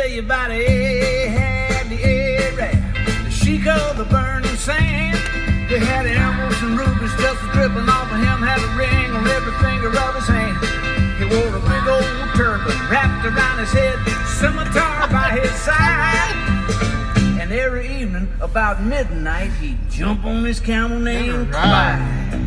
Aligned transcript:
tell 0.00 0.08
you 0.08 0.20
about 0.20 0.50
Ahab, 0.50 1.88
the 1.90 2.02
Arab, 2.02 3.24
the 3.24 3.30
sheik 3.30 3.66
of 3.66 3.98
the 3.98 4.04
burning 4.04 4.56
sand. 4.56 5.18
They 5.68 5.78
had 5.78 6.06
emeralds 6.06 6.56
and 6.62 6.78
rubies 6.78 7.12
just 7.20 7.40
dripping 7.52 7.86
off 7.86 8.10
of 8.10 8.16
him, 8.16 8.40
had 8.40 8.60
a 8.64 8.70
ring 8.80 9.10
on 9.12 9.26
every 9.28 9.52
finger 9.60 9.88
of 9.88 10.14
his 10.14 10.26
hand. 10.26 10.56
He 11.20 11.26
wore 11.28 11.54
a 11.54 11.60
big 11.60 11.86
old 11.86 12.34
turban 12.34 12.72
wrapped 12.88 13.26
around 13.26 13.58
his 13.58 13.72
head, 13.72 13.98
scimitar 14.24 15.06
by 15.08 15.38
his 15.38 15.52
side. 15.60 16.32
And 17.38 17.52
every 17.52 17.86
evening, 18.00 18.32
about 18.40 18.82
midnight, 18.82 19.52
he'd 19.60 19.76
jump 19.90 20.24
on 20.24 20.44
his 20.44 20.60
camel 20.60 20.98
named. 20.98 21.52
Clyde. 21.52 22.40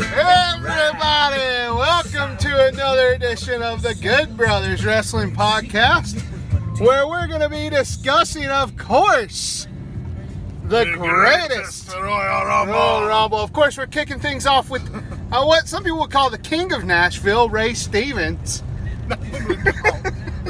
Everybody, 0.00 1.70
welcome 1.78 2.36
to 2.38 2.68
another 2.68 3.12
edition 3.12 3.62
of 3.62 3.82
the 3.82 3.94
Good 3.94 4.36
Brothers 4.36 4.84
Wrestling 4.84 5.30
Podcast, 5.30 6.20
where 6.78 7.06
we're 7.08 7.26
going 7.26 7.40
to 7.40 7.48
be 7.48 7.68
discussing, 7.70 8.46
of 8.46 8.76
course, 8.76 9.66
the 10.64 10.84
greatest 10.84 11.88
Royal 11.94 12.44
Royal 12.44 13.06
Rumble. 13.06 13.38
Of 13.38 13.52
course, 13.52 13.76
we're 13.78 13.86
kicking 13.86 14.20
things 14.20 14.46
off 14.46 14.70
with 14.70 14.82
uh, 15.32 15.44
what 15.44 15.66
some 15.68 15.82
people 15.82 16.00
would 16.00 16.10
call 16.10 16.30
the 16.30 16.38
King 16.38 16.72
of 16.72 16.84
Nashville, 16.84 17.48
Ray 17.48 17.74
Stevens. 17.74 18.62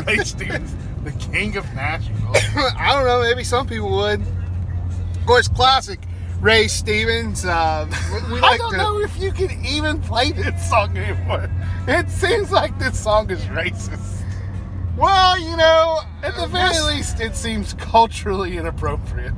Ray 0.07 0.17
Stevens, 0.25 0.75
the 1.05 1.13
king 1.13 1.57
of 1.57 1.65
Nashville. 1.75 2.33
I 2.77 2.93
don't 2.95 3.07
know, 3.07 3.23
maybe 3.23 3.45
some 3.45 3.67
people 3.67 3.91
would. 3.91 4.21
Of 4.21 5.27
course, 5.27 5.49
classic 5.49 6.01
Ray 6.41 6.67
Stevens. 6.69 7.45
Um, 7.45 7.91
we 8.33 8.41
I 8.41 8.57
don't 8.59 8.73
to- 8.73 8.77
know 8.79 9.01
if 9.01 9.17
you 9.19 9.31
can 9.33 9.65
even 9.65 10.01
play 10.01 10.33
this 10.33 10.69
song 10.69 10.97
anymore. 10.97 11.49
It 11.87 12.09
seems 12.11 12.51
like 12.51 12.77
this 12.79 12.99
song 12.99 13.31
is 13.31 13.41
racist. 13.45 14.18
Well, 14.99 15.39
you 15.39 15.57
know, 15.57 16.01
At 16.25 16.35
the 16.35 16.49
very 16.49 16.81
least, 16.81 17.21
it 17.21 17.37
seems 17.37 17.73
culturally 17.75 18.57
inappropriate. 18.57 19.33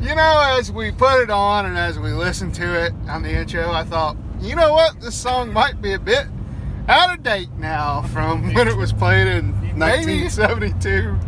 You 0.00 0.14
know, 0.14 0.56
as 0.58 0.72
we 0.72 0.90
put 0.90 1.22
it 1.22 1.28
on 1.28 1.66
and 1.66 1.76
as 1.76 1.98
we 1.98 2.12
listened 2.12 2.54
to 2.54 2.86
it 2.86 2.94
on 3.08 3.22
the 3.22 3.30
intro, 3.30 3.70
I 3.70 3.84
thought, 3.84 4.16
you 4.40 4.56
know 4.56 4.72
what, 4.72 4.98
this 5.00 5.14
song 5.14 5.52
might 5.52 5.82
be 5.82 5.92
a 5.92 5.98
bit 5.98 6.26
out 6.88 7.12
of 7.12 7.22
date 7.22 7.50
now 7.58 8.00
from 8.00 8.54
when 8.54 8.66
it 8.66 8.76
was 8.76 8.94
played 8.94 9.26
in 9.26 9.52
1972. 9.78 11.18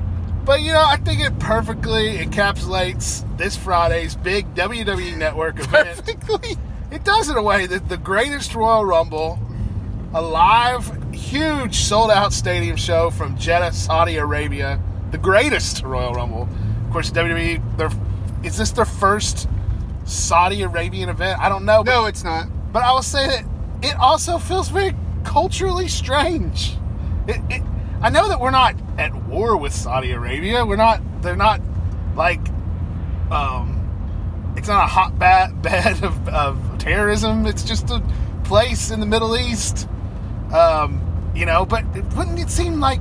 But 0.46 0.62
you 0.62 0.72
know, 0.72 0.82
I 0.82 0.96
think 0.96 1.20
it 1.20 1.38
perfectly 1.38 2.16
encapsulates 2.16 3.26
this 3.36 3.56
Friday's 3.56 4.16
big 4.16 4.54
WWE 4.54 5.18
Network 5.18 5.60
event. 5.60 5.98
Perfectly. 6.06 6.56
It 6.90 7.04
does 7.04 7.28
in 7.28 7.36
a 7.36 7.42
way 7.42 7.66
that 7.66 7.90
the 7.90 7.98
greatest 7.98 8.54
Royal 8.54 8.86
Rumble, 8.86 9.38
a 10.14 10.22
live, 10.22 10.99
huge, 11.14 11.76
sold 11.76 12.10
out 12.10 12.32
stadium 12.32 12.76
show 12.76 13.10
from 13.10 13.36
Jeddah, 13.36 13.72
Saudi 13.72 14.16
Arabia, 14.16 14.80
the 15.10 15.18
greatest 15.18 15.82
Royal 15.82 16.12
Rumble. 16.12 16.48
Of 16.86 16.92
course, 16.92 17.10
WWE, 17.10 17.76
their, 17.76 17.90
is 18.44 18.56
this 18.56 18.70
their 18.70 18.84
first 18.84 19.48
Saudi 20.04 20.62
Arabian 20.62 21.08
event? 21.08 21.40
I 21.40 21.48
don't 21.48 21.64
know. 21.64 21.84
But, 21.84 21.92
No, 21.92 22.06
it's 22.06 22.24
not. 22.24 22.48
but 22.72 22.82
I 22.82 22.92
will 22.92 23.02
say 23.02 23.26
that 23.26 23.44
it 23.82 23.94
also 23.96 24.38
feels 24.38 24.68
very 24.68 24.94
culturally 25.24 25.88
strange. 25.88 26.76
It, 27.28 27.40
it, 27.50 27.62
I 28.02 28.10
know 28.10 28.28
that 28.28 28.40
we're 28.40 28.50
not 28.50 28.74
at 28.98 29.14
war 29.26 29.56
with 29.56 29.72
Saudi 29.74 30.12
Arabia. 30.12 30.64
We're 30.64 30.76
not, 30.76 31.00
they're 31.22 31.36
not 31.36 31.60
like, 32.16 32.40
um, 33.30 33.76
it's 34.56 34.68
not 34.68 34.84
a 34.84 34.86
hotbed 34.86 35.62
bed 35.62 36.02
of, 36.02 36.28
of 36.28 36.78
terrorism. 36.78 37.46
It's 37.46 37.62
just 37.62 37.90
a 37.90 38.02
place 38.44 38.90
in 38.90 39.00
the 39.00 39.06
Middle 39.06 39.36
East. 39.36 39.88
Um, 40.52 41.00
you 41.34 41.46
know, 41.46 41.64
but 41.64 41.84
wouldn't 42.16 42.38
it 42.38 42.50
seem 42.50 42.80
like 42.80 43.00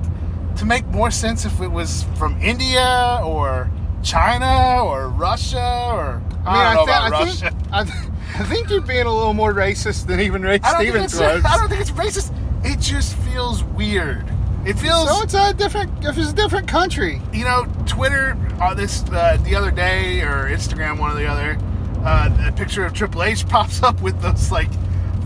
to 0.58 0.66
make 0.66 0.86
more 0.88 1.12
sense 1.12 1.46
if 1.46 1.62
it 1.62 1.70
was 1.70 2.04
from 2.18 2.40
India 2.42 3.22
or 3.24 3.70
China 4.04 4.84
or 4.84 5.10
Russia 5.10 5.92
or 5.94 6.22
I, 6.46 6.74
don't 6.74 6.76
know 6.76 6.86
thi- 6.86 6.92
about 6.92 7.04
I 7.04 7.10
Russia. 7.26 7.50
think, 7.52 7.64
I, 7.72 7.84
th- 7.84 7.96
I 8.36 8.44
think 8.46 8.70
you're 8.70 8.82
being 8.82 9.06
a 9.06 9.14
little 9.14 9.34
more 9.34 9.54
racist 9.54 10.08
than 10.08 10.20
even 10.20 10.42
Ray 10.42 10.60
I 10.64 10.72
don't, 10.72 10.78
think 10.82 10.90
Stevens 11.10 11.14
it's, 11.14 11.22
was. 11.22 11.46
I 11.46 11.58
don't 11.58 11.70
think 11.70 11.82
it's 11.82 11.92
racist. 11.92 12.34
It 12.66 12.80
just 12.80 13.16
feels 13.18 13.64
weird. 13.64 14.26
It 14.66 14.74
feels 14.78 15.10
so 15.10 15.22
it's 15.24 15.34
a 15.34 15.54
different, 15.54 16.04
if 16.04 16.18
it's 16.18 16.32
a 16.32 16.36
different 16.36 16.68
country. 16.68 17.22
you 17.34 17.46
know, 17.46 17.66
Twitter 17.86 18.38
uh, 18.62 18.74
this 18.74 19.04
uh, 19.10 19.38
the 19.44 19.56
other 19.56 19.72
day 19.72 20.22
or 20.22 20.50
Instagram, 20.50 21.00
one 21.00 21.12
or 21.12 21.16
the 21.16 21.26
other, 21.28 21.58
uh, 22.04 22.48
a 22.48 22.52
picture 22.52 22.86
of 22.86 22.94
Triple 22.94 23.24
H 23.24 23.48
pops 23.50 23.82
up 23.84 24.02
with 24.02 24.22
those 24.22 24.52
like 24.52 24.70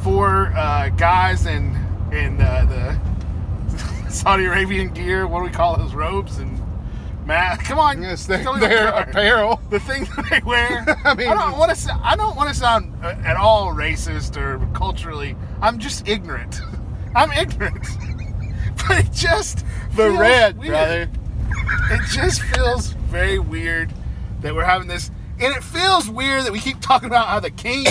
four 0.03 0.53
uh, 0.55 0.89
guys 0.89 1.45
in 1.47 1.73
in 2.13 2.39
uh, 2.39 2.65
the 2.65 4.09
Saudi 4.09 4.45
Arabian 4.45 4.89
gear. 4.93 5.27
What 5.27 5.39
do 5.39 5.45
we 5.45 5.51
call 5.51 5.77
those 5.77 5.93
robes 5.93 6.37
and 6.37 6.61
mat? 7.25 7.59
Come 7.59 7.79
on, 7.79 8.01
Yes, 8.01 8.25
they're, 8.25 8.43
tell 8.43 8.53
me 8.53 8.61
what 8.61 8.69
they're 8.69 8.79
they 8.85 8.87
are. 8.87 9.09
apparel. 9.09 9.61
The 9.69 9.79
thing 9.79 10.05
that 10.15 10.25
they 10.29 10.39
wear. 10.45 10.85
I 11.05 11.13
mean, 11.15 11.27
I, 11.27 11.33
don't 11.33 11.57
want 11.57 11.75
to. 11.75 11.99
I 12.03 12.15
don't 12.15 12.35
want 12.35 12.49
to 12.49 12.55
sound 12.55 12.93
uh, 13.03 13.15
at 13.25 13.35
all 13.35 13.73
racist 13.73 14.37
or 14.37 14.65
culturally. 14.73 15.35
I'm 15.61 15.79
just 15.79 16.07
ignorant. 16.07 16.61
I'm 17.15 17.31
ignorant. 17.31 17.87
But 18.87 19.05
it 19.05 19.11
just 19.11 19.65
The 19.95 20.11
red, 20.11 20.57
weird 20.57 20.71
brother. 20.71 21.09
it 21.91 22.01
just 22.11 22.41
feels 22.41 22.87
very 22.87 23.39
weird 23.39 23.93
that 24.41 24.53
we're 24.53 24.65
having 24.65 24.87
this 24.87 25.09
and 25.39 25.55
it 25.55 25.63
feels 25.63 26.09
weird 26.09 26.43
that 26.43 26.51
we 26.51 26.59
keep 26.59 26.79
talking 26.81 27.07
about 27.07 27.27
how 27.27 27.39
the 27.39 27.49
king 27.49 27.85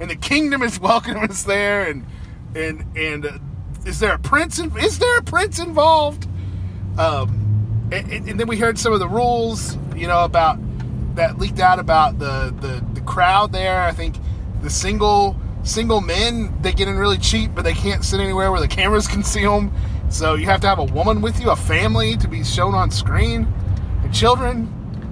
and 0.00 0.10
the 0.10 0.16
kingdom 0.16 0.62
is 0.62 0.80
welcoming 0.80 1.24
us 1.24 1.42
there 1.42 1.84
and 1.84 2.06
and 2.54 2.84
and 2.96 3.40
is 3.86 3.98
there 4.00 4.14
a 4.14 4.18
prince 4.18 4.58
in, 4.58 4.76
is 4.78 4.98
there 4.98 5.18
a 5.18 5.22
prince 5.22 5.58
involved? 5.58 6.26
Um 6.98 7.88
and, 7.92 8.10
and- 8.28 8.38
then 8.40 8.46
we 8.46 8.56
heard 8.56 8.78
some 8.78 8.92
of 8.92 9.00
the 9.00 9.08
rules 9.08 9.76
you 9.96 10.06
know 10.06 10.24
about 10.24 10.58
that 11.16 11.38
leaked 11.38 11.60
out 11.60 11.78
about 11.78 12.18
the 12.18 12.54
the, 12.60 12.84
the 12.94 13.00
crowd 13.02 13.52
there. 13.52 13.82
I 13.82 13.92
think 13.92 14.16
the 14.62 14.70
single 14.70 15.36
single 15.62 16.00
men 16.00 16.56
they 16.62 16.72
get 16.72 16.88
in 16.88 16.96
really 16.96 17.18
cheap 17.18 17.50
but 17.54 17.64
they 17.64 17.74
can't 17.74 18.04
sit 18.04 18.18
anywhere 18.20 18.50
where 18.50 18.60
the 18.60 18.68
cameras 18.68 19.06
can 19.14 19.22
see 19.22 19.44
them 19.44 19.70
so 20.08 20.34
you 20.34 20.46
have 20.46 20.60
to 20.62 20.66
have 20.66 20.78
a 20.78 20.84
woman 20.84 21.20
with 21.20 21.38
you 21.40 21.50
a 21.50 21.56
family 21.56 22.16
to 22.16 22.26
be 22.26 22.42
shown 22.42 22.74
on 22.74 22.90
screen. 22.90 23.46
And 24.02 24.12
children 24.14 24.68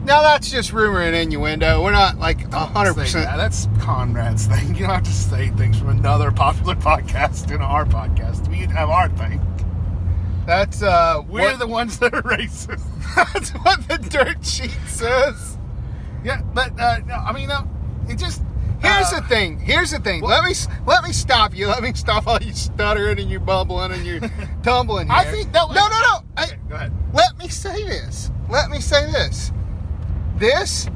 Now 0.08 0.22
that's 0.22 0.50
just 0.50 0.72
rumor 0.72 1.02
and 1.02 1.14
innuendo. 1.14 1.82
We're 1.84 1.92
not 1.92 2.18
like 2.18 2.50
a 2.50 2.60
hundred 2.60 2.94
percent. 2.94 3.26
that. 3.26 3.36
that's 3.36 3.66
conrad's 3.78 4.46
thing 4.46 4.68
you 4.74 4.86
don't 4.86 4.94
have 4.94 5.02
to 5.02 5.12
say 5.12 5.50
things 5.50 5.78
from 5.78 5.90
another 5.90 6.30
popular 6.44 6.74
podcast 6.74 7.54
in 7.54 7.60
our 7.60 7.84
podcast 7.84 8.48
we 8.48 8.56
have 8.72 8.88
our 8.88 9.10
thing 9.10 9.38
That's 10.46 10.82
uh, 10.82 11.22
we're 11.28 11.42
what, 11.50 11.58
the 11.58 11.66
ones 11.66 11.98
that 11.98 12.14
are 12.14 12.22
racist 12.22 12.82
that's 13.16 13.50
what 13.50 13.86
the 13.86 13.98
dirt 13.98 14.44
sheet 14.44 14.70
says. 14.86 15.58
yeah 16.24 16.40
but 16.54 16.72
uh, 16.80 17.00
no, 17.06 17.14
i 17.14 17.32
mean 17.32 17.48
no, 17.50 17.68
it 18.08 18.18
just 18.18 18.42
Here's 18.80 19.12
uh, 19.12 19.20
the 19.20 19.26
thing. 19.26 19.58
Here's 19.58 19.90
the 19.90 19.98
thing. 19.98 20.22
Let 20.22 20.44
me 20.44 20.52
let 20.86 21.02
me 21.02 21.12
stop 21.12 21.52
you. 21.52 21.66
Let 21.66 21.82
me 21.82 21.92
stop 21.94 22.28
all 22.28 22.38
you 22.40 22.52
stuttering 22.52 23.18
and 23.18 23.28
you 23.28 23.40
bumbling 23.40 23.90
and 23.90 24.06
you 24.06 24.20
tumbling. 24.62 25.08
Here. 25.08 25.16
I 25.16 25.24
think 25.24 25.52
that 25.52 25.66
was- 25.66 25.74
no, 25.76 25.88
no, 25.88 26.00
no. 26.00 26.20
I, 26.36 26.46
go 26.68 26.76
ahead 26.76 26.92
let 27.12 27.36
me 27.38 27.48
say 27.48 27.82
this. 27.82 28.30
Let 28.48 28.70
me 28.70 28.80
say 28.80 29.10
this. 29.10 29.50
This 30.38 30.88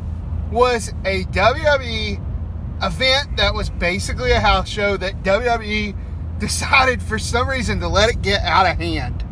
was 0.51 0.91
a 1.05 1.25
WWE 1.25 2.21
event 2.83 3.37
that 3.37 3.55
was 3.55 3.71
basically 3.71 4.33
a 4.33 4.41
house 4.41 4.69
show 4.69 4.97
that 4.97 5.23
WWE 5.23 5.97
decided 6.39 7.03
for 7.03 7.19
some 7.19 7.49
reason 7.49 7.81
to 7.81 7.89
let 7.89 8.11
it 8.11 8.23
get 8.23 8.43
out 8.43 8.67
of 8.67 8.77
hand. 8.77 9.25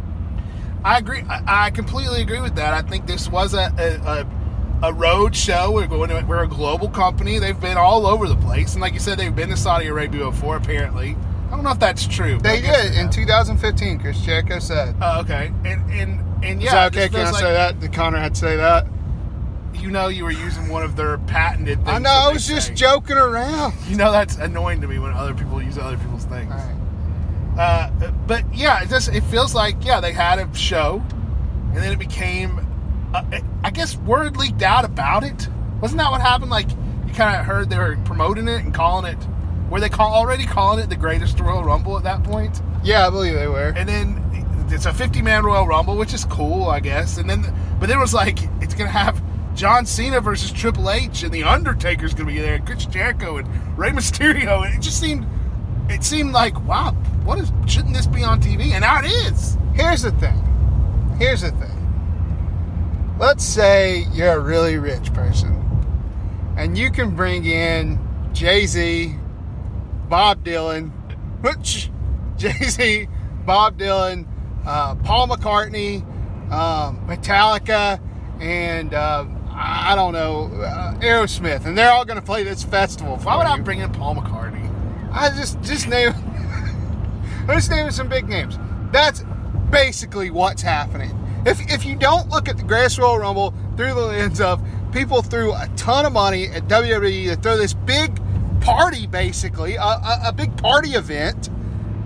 I 0.82 0.98
agree. 0.98 1.22
I, 1.28 1.70
completely 1.70 2.22
agree 2.22 2.40
with 2.40 2.54
that. 2.54 2.72
I 2.72 2.80
think 2.80 3.06
this 3.06 3.28
was 3.28 3.52
a 3.52 3.70
a, 3.78 4.86
a, 4.86 4.88
a 4.88 4.92
road 4.94 5.36
show. 5.36 5.70
We're 5.70 5.86
going. 5.86 6.08
To, 6.08 6.24
we're 6.26 6.42
a 6.42 6.48
global 6.48 6.88
company. 6.88 7.38
They've 7.38 7.60
been 7.60 7.76
all 7.76 8.06
over 8.06 8.26
the 8.26 8.36
place, 8.36 8.72
and 8.72 8.80
like 8.80 8.94
you 8.94 8.98
said, 8.98 9.18
they've 9.18 9.34
been 9.34 9.50
to 9.50 9.58
Saudi 9.58 9.88
Arabia 9.88 10.30
before. 10.30 10.56
Apparently, 10.56 11.16
I 11.48 11.50
don't 11.50 11.64
know 11.64 11.72
if 11.72 11.78
that's 11.78 12.06
true. 12.06 12.38
They 12.38 12.62
did 12.62 12.94
in 12.94 13.04
have. 13.06 13.10
2015. 13.10 14.00
Chris 14.00 14.22
Jericho 14.22 14.58
said. 14.58 14.96
Oh, 15.02 15.20
okay, 15.20 15.52
and 15.66 15.90
and 15.90 16.44
and 16.44 16.62
yeah, 16.62 16.68
Is 16.68 16.72
that 16.72 16.96
okay? 16.96 17.08
Can 17.10 17.20
I 17.20 17.24
feels 17.24 17.38
say 17.38 17.52
that? 17.52 17.80
Did 17.80 17.92
Conrad 17.92 18.22
had 18.22 18.34
to 18.36 18.40
say 18.40 18.56
that? 18.56 18.86
You 19.80 19.90
know, 19.90 20.08
you 20.08 20.24
were 20.24 20.30
using 20.30 20.68
one 20.68 20.82
of 20.82 20.96
their 20.96 21.18
patented. 21.18 21.78
Things 21.78 21.88
I 21.88 21.98
know. 21.98 22.10
I 22.10 22.32
was 22.32 22.46
just 22.46 22.74
joking 22.74 23.16
around. 23.16 23.74
You 23.88 23.96
know, 23.96 24.12
that's 24.12 24.36
annoying 24.36 24.80
to 24.82 24.88
me 24.88 24.98
when 24.98 25.12
other 25.12 25.34
people 25.34 25.62
use 25.62 25.78
other 25.78 25.96
people's 25.96 26.24
things. 26.24 26.50
All 26.52 26.58
right. 26.58 26.76
Uh, 27.58 28.10
but 28.26 28.54
yeah, 28.54 28.82
it 28.82 28.88
just 28.88 29.08
it 29.08 29.22
feels 29.24 29.54
like 29.54 29.84
yeah 29.84 30.00
they 30.00 30.12
had 30.12 30.38
a 30.38 30.54
show, 30.54 31.02
and 31.74 31.76
then 31.76 31.92
it 31.92 31.98
became, 31.98 32.66
uh, 33.12 33.40
I 33.64 33.70
guess 33.70 33.96
word 33.96 34.36
leaked 34.36 34.62
out 34.62 34.84
about 34.84 35.24
it. 35.24 35.48
Wasn't 35.80 35.98
that 35.98 36.10
what 36.10 36.20
happened? 36.20 36.50
Like 36.50 36.70
you 36.70 37.14
kind 37.14 37.38
of 37.38 37.44
heard 37.44 37.70
they 37.70 37.78
were 37.78 37.98
promoting 38.04 38.48
it 38.48 38.64
and 38.64 38.72
calling 38.72 39.12
it. 39.12 39.18
Were 39.70 39.80
they 39.80 39.88
call, 39.88 40.12
already 40.12 40.44
calling 40.46 40.82
it 40.82 40.88
the 40.88 40.96
greatest 40.96 41.38
Royal 41.38 41.62
Rumble 41.62 41.96
at 41.96 42.02
that 42.04 42.24
point? 42.24 42.60
Yeah, 42.82 43.06
I 43.06 43.10
believe 43.10 43.34
they 43.34 43.46
were. 43.46 43.72
And 43.76 43.88
then 43.88 44.66
it's 44.68 44.86
a 44.86 44.92
50 44.92 45.22
man 45.22 45.44
Royal 45.44 45.66
Rumble, 45.66 45.96
which 45.96 46.14
is 46.14 46.24
cool, 46.24 46.68
I 46.68 46.80
guess. 46.80 47.18
And 47.18 47.28
then, 47.28 47.42
but 47.78 47.88
then 47.88 47.98
it 47.98 48.00
was 48.00 48.14
like 48.14 48.38
it's 48.60 48.74
gonna 48.74 48.90
have 48.90 49.22
John 49.60 49.84
Cena 49.84 50.22
versus 50.22 50.50
Triple 50.50 50.88
H, 50.88 51.22
and 51.22 51.30
the 51.30 51.44
Undertaker's 51.44 52.14
gonna 52.14 52.32
be 52.32 52.38
there, 52.38 52.54
and 52.54 52.64
Chris 52.64 52.86
Jericho 52.86 53.36
and 53.36 53.78
Rey 53.78 53.90
Mysterio, 53.90 54.64
and 54.64 54.74
it 54.74 54.80
just 54.80 54.98
seemed, 54.98 55.26
it 55.90 56.02
seemed 56.02 56.32
like 56.32 56.58
wow, 56.66 56.92
what 57.24 57.38
is? 57.38 57.52
Shouldn't 57.66 57.92
this 57.92 58.06
be 58.06 58.24
on 58.24 58.40
TV? 58.40 58.70
And 58.70 58.80
now 58.80 59.00
it 59.00 59.04
is. 59.04 59.58
Here's 59.74 60.00
the 60.00 60.12
thing. 60.12 61.14
Here's 61.18 61.42
the 61.42 61.50
thing. 61.50 63.18
let's 63.18 63.44
say 63.44 64.06
you're 64.14 64.32
a 64.32 64.40
really 64.40 64.78
rich 64.78 65.12
person 65.12 65.54
and 66.56 66.78
you 66.78 66.90
can 66.90 67.14
bring 67.14 67.44
in 67.44 67.98
Jay 68.32 68.64
Z, 68.64 69.14
Bob 70.08 70.42
Dylan, 70.42 70.88
which 71.42 71.90
Jay 72.38 72.64
Z, 72.64 73.08
Bob 73.44 73.76
Dylan, 73.76 74.26
uh, 74.64 74.94
Paul 74.94 75.28
McCartney, 75.28 76.00
um, 76.50 77.06
Metallica, 77.06 78.00
and 78.40 78.94
uh, 78.94 79.26
I 79.62 79.94
don't 79.94 80.14
know 80.14 80.46
uh, 80.62 80.94
Aerosmith, 81.00 81.66
and 81.66 81.76
they're 81.76 81.92
all 81.92 82.06
going 82.06 82.18
to 82.18 82.24
play 82.24 82.42
this 82.42 82.62
festival. 82.64 83.18
Why 83.18 83.36
would 83.36 83.46
I 83.46 83.58
bring 83.60 83.80
in 83.80 83.92
Paul 83.92 84.16
McCartney? 84.16 84.66
I 85.12 85.28
just 85.36 85.60
just 85.62 85.86
name 85.86 86.14
just 87.46 87.70
naming 87.70 87.92
some 87.92 88.08
big 88.08 88.26
names. 88.26 88.58
That's 88.90 89.22
basically 89.70 90.30
what's 90.30 90.62
happening. 90.62 91.14
If 91.44 91.60
if 91.70 91.84
you 91.84 91.94
don't 91.94 92.30
look 92.30 92.48
at 92.48 92.56
the 92.56 92.62
Grass 92.62 92.98
Royal 92.98 93.18
Rumble 93.18 93.52
through 93.76 93.92
the 93.92 94.00
lens 94.00 94.40
of 94.40 94.62
people 94.92 95.20
threw 95.20 95.52
a 95.52 95.68
ton 95.76 96.06
of 96.06 96.12
money 96.12 96.46
at 96.46 96.66
WWE 96.68 97.34
to 97.34 97.36
throw 97.36 97.58
this 97.58 97.74
big 97.74 98.18
party, 98.62 99.06
basically 99.06 99.74
a, 99.76 99.82
a, 99.82 100.20
a 100.26 100.32
big 100.32 100.56
party 100.56 100.90
event 100.90 101.50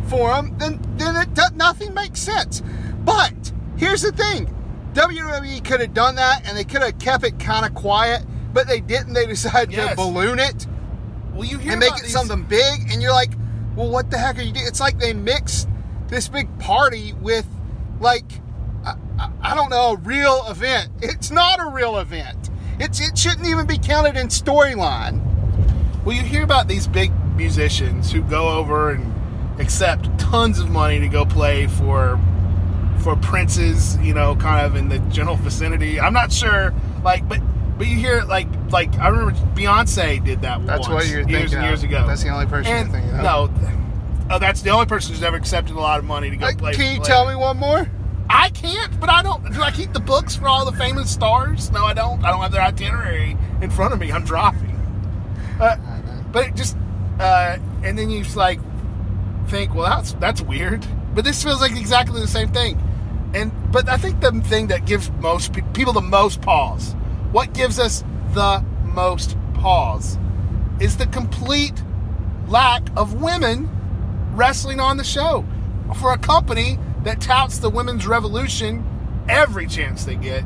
for 0.08 0.30
them, 0.30 0.56
then 0.58 0.80
then 0.96 1.14
it 1.16 1.34
does, 1.34 1.52
nothing 1.52 1.94
makes 1.94 2.18
sense. 2.18 2.62
But 3.04 3.52
here's 3.76 4.02
the 4.02 4.12
thing: 4.12 4.53
WWE 4.94 5.64
could 5.64 5.80
have 5.80 5.92
done 5.94 6.14
that, 6.16 6.46
and 6.48 6.56
they 6.56 6.64
could 6.64 6.82
have 6.82 6.98
kept 6.98 7.24
it 7.24 7.38
kind 7.38 7.66
of 7.66 7.74
quiet, 7.74 8.24
but 8.52 8.66
they 8.68 8.80
didn't. 8.80 9.12
They 9.12 9.26
decided 9.26 9.74
to 9.90 9.94
balloon 9.96 10.38
it 10.38 10.66
Well, 11.32 11.44
you 11.44 11.58
hear 11.58 11.72
and 11.72 11.80
make 11.80 11.96
it 11.96 12.02
these- 12.02 12.12
something 12.12 12.44
big, 12.44 12.90
and 12.92 13.02
you're 13.02 13.12
like, 13.12 13.32
well, 13.76 13.88
what 13.90 14.10
the 14.10 14.18
heck 14.18 14.38
are 14.38 14.42
you 14.42 14.52
doing? 14.52 14.66
It's 14.66 14.80
like 14.80 14.98
they 14.98 15.12
mixed 15.12 15.68
this 16.08 16.28
big 16.28 16.58
party 16.60 17.12
with, 17.20 17.46
like, 18.00 18.24
I, 18.86 18.94
I, 19.18 19.30
I 19.42 19.54
don't 19.56 19.70
know, 19.70 19.92
a 19.94 19.96
real 19.96 20.44
event. 20.48 20.90
It's 21.02 21.30
not 21.32 21.58
a 21.60 21.66
real 21.70 21.98
event. 21.98 22.50
It's 22.78 23.00
it 23.00 23.18
shouldn't 23.18 23.46
even 23.48 23.66
be 23.66 23.78
counted 23.78 24.16
in 24.16 24.28
storyline. 24.28 25.20
Well, 26.04 26.14
you 26.14 26.22
hear 26.22 26.42
about 26.44 26.68
these 26.68 26.86
big 26.86 27.12
musicians 27.34 28.12
who 28.12 28.20
go 28.22 28.48
over 28.48 28.90
and 28.90 29.12
accept 29.60 30.18
tons 30.18 30.58
of 30.60 30.70
money 30.70 31.00
to 31.00 31.08
go 31.08 31.24
play 31.24 31.66
for 31.66 32.20
for 33.04 33.14
princes, 33.16 33.98
you 33.98 34.14
know, 34.14 34.34
kind 34.34 34.64
of 34.64 34.76
in 34.76 34.88
the 34.88 34.98
general 35.10 35.36
vicinity. 35.36 36.00
I'm 36.00 36.14
not 36.14 36.32
sure, 36.32 36.74
like, 37.04 37.28
but 37.28 37.40
but 37.76 37.86
you 37.86 37.96
hear 37.96 38.22
like 38.22 38.48
like 38.70 38.92
I 38.98 39.08
remember 39.08 39.32
Beyonce 39.54 40.24
did 40.24 40.40
that. 40.42 40.66
That's 40.66 40.88
once, 40.88 41.04
what 41.04 41.08
you're 41.08 41.28
years 41.28 41.50
thinking 41.50 41.58
and 41.58 41.66
years 41.66 41.82
ago. 41.82 42.06
That's 42.06 42.22
the 42.22 42.30
only 42.30 42.46
person 42.46 42.74
you're 42.74 42.86
thinking 42.86 43.10
of. 43.10 43.22
No, 43.22 43.50
oh, 44.30 44.38
that's 44.38 44.62
the 44.62 44.70
only 44.70 44.86
person 44.86 45.12
who's 45.12 45.22
ever 45.22 45.36
accepted 45.36 45.76
a 45.76 45.80
lot 45.80 45.98
of 45.98 46.06
money 46.06 46.30
to 46.30 46.36
go 46.36 46.46
Like, 46.46 46.58
play. 46.58 46.74
can 46.74 46.92
you 46.92 47.00
play. 47.00 47.06
tell 47.06 47.28
me 47.28 47.34
one 47.36 47.58
more? 47.58 47.86
I 48.30 48.48
can't, 48.50 48.98
but 48.98 49.10
I 49.10 49.22
don't. 49.22 49.52
Do 49.52 49.60
I 49.60 49.70
keep 49.70 49.92
the 49.92 50.00
books 50.00 50.34
for 50.34 50.48
all 50.48 50.64
the 50.64 50.76
famous 50.76 51.10
stars? 51.10 51.70
No, 51.70 51.84
I 51.84 51.92
don't. 51.92 52.24
I 52.24 52.30
don't 52.30 52.40
have 52.40 52.52
their 52.52 52.62
itinerary 52.62 53.36
in 53.60 53.68
front 53.68 53.92
of 53.92 54.00
me. 54.00 54.10
I'm 54.10 54.24
driving. 54.24 54.70
Uh, 55.60 55.76
but 56.32 56.48
it 56.48 56.56
just, 56.56 56.76
uh, 57.20 57.58
and 57.82 57.98
then 57.98 58.08
you 58.08 58.24
just 58.24 58.34
like 58.34 58.60
think, 59.48 59.74
well, 59.74 59.84
that's 59.84 60.14
that's 60.14 60.40
weird. 60.40 60.86
But 61.14 61.24
this 61.24 61.44
feels 61.44 61.60
like 61.60 61.76
exactly 61.76 62.20
the 62.20 62.26
same 62.26 62.48
thing. 62.48 62.80
And 63.34 63.52
but 63.72 63.88
I 63.88 63.96
think 63.96 64.20
the 64.20 64.32
thing 64.42 64.68
that 64.68 64.86
gives 64.86 65.10
most 65.20 65.52
pe- 65.52 65.62
people 65.72 65.92
the 65.92 66.00
most 66.00 66.40
pause, 66.40 66.92
what 67.32 67.52
gives 67.52 67.78
us 67.78 68.04
the 68.32 68.64
most 68.84 69.36
pause, 69.54 70.18
is 70.80 70.96
the 70.96 71.06
complete 71.06 71.82
lack 72.46 72.82
of 72.96 73.20
women 73.20 73.68
wrestling 74.34 74.80
on 74.80 74.96
the 74.96 75.04
show 75.04 75.44
for 76.00 76.12
a 76.12 76.18
company 76.18 76.78
that 77.02 77.20
touts 77.20 77.58
the 77.58 77.70
women's 77.70 78.06
revolution 78.06 78.84
every 79.28 79.66
chance 79.66 80.04
they 80.04 80.16
get 80.16 80.44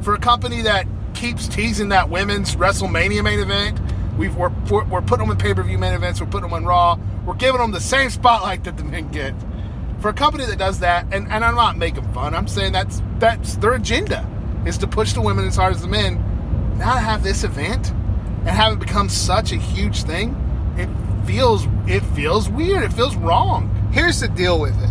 for 0.00 0.14
a 0.14 0.18
company 0.18 0.62
that 0.62 0.86
keeps 1.14 1.48
teasing 1.48 1.88
that 1.88 2.10
women's 2.10 2.56
WrestleMania 2.56 3.24
main 3.24 3.40
event. 3.40 3.80
We've, 4.18 4.34
we're, 4.36 4.50
we're, 4.84 5.00
putting 5.00 5.26
them 5.26 5.30
in 5.30 5.38
pay 5.38 5.54
per 5.54 5.62
view 5.62 5.78
main 5.78 5.94
events. 5.94 6.20
We're 6.20 6.26
putting 6.26 6.50
them 6.50 6.52
on 6.52 6.64
Raw. 6.64 6.98
We're 7.24 7.34
giving 7.34 7.60
them 7.60 7.72
the 7.72 7.80
same 7.80 8.10
spotlight 8.10 8.64
that 8.64 8.76
the 8.76 8.84
men 8.84 9.10
get. 9.10 9.34
For 10.04 10.10
a 10.10 10.12
company 10.12 10.44
that 10.44 10.58
does 10.58 10.80
that, 10.80 11.06
and, 11.14 11.26
and 11.32 11.42
I'm 11.42 11.54
not 11.54 11.78
making 11.78 12.12
fun. 12.12 12.34
I'm 12.34 12.46
saying 12.46 12.72
that's 12.72 13.00
that's 13.20 13.56
their 13.56 13.72
agenda 13.72 14.28
is 14.66 14.76
to 14.76 14.86
push 14.86 15.14
the 15.14 15.22
women 15.22 15.46
as 15.46 15.56
hard 15.56 15.74
as 15.74 15.80
the 15.80 15.88
men. 15.88 16.22
Now 16.76 16.92
to 16.92 17.00
have 17.00 17.22
this 17.22 17.42
event 17.42 17.90
and 18.40 18.50
have 18.50 18.74
it 18.74 18.80
become 18.80 19.08
such 19.08 19.52
a 19.52 19.56
huge 19.56 20.02
thing, 20.02 20.36
it 20.76 20.90
feels 21.26 21.66
it 21.86 22.00
feels 22.14 22.50
weird. 22.50 22.82
It 22.82 22.92
feels 22.92 23.16
wrong. 23.16 23.70
Here's 23.94 24.20
the 24.20 24.28
deal 24.28 24.60
with 24.60 24.78
it. 24.84 24.90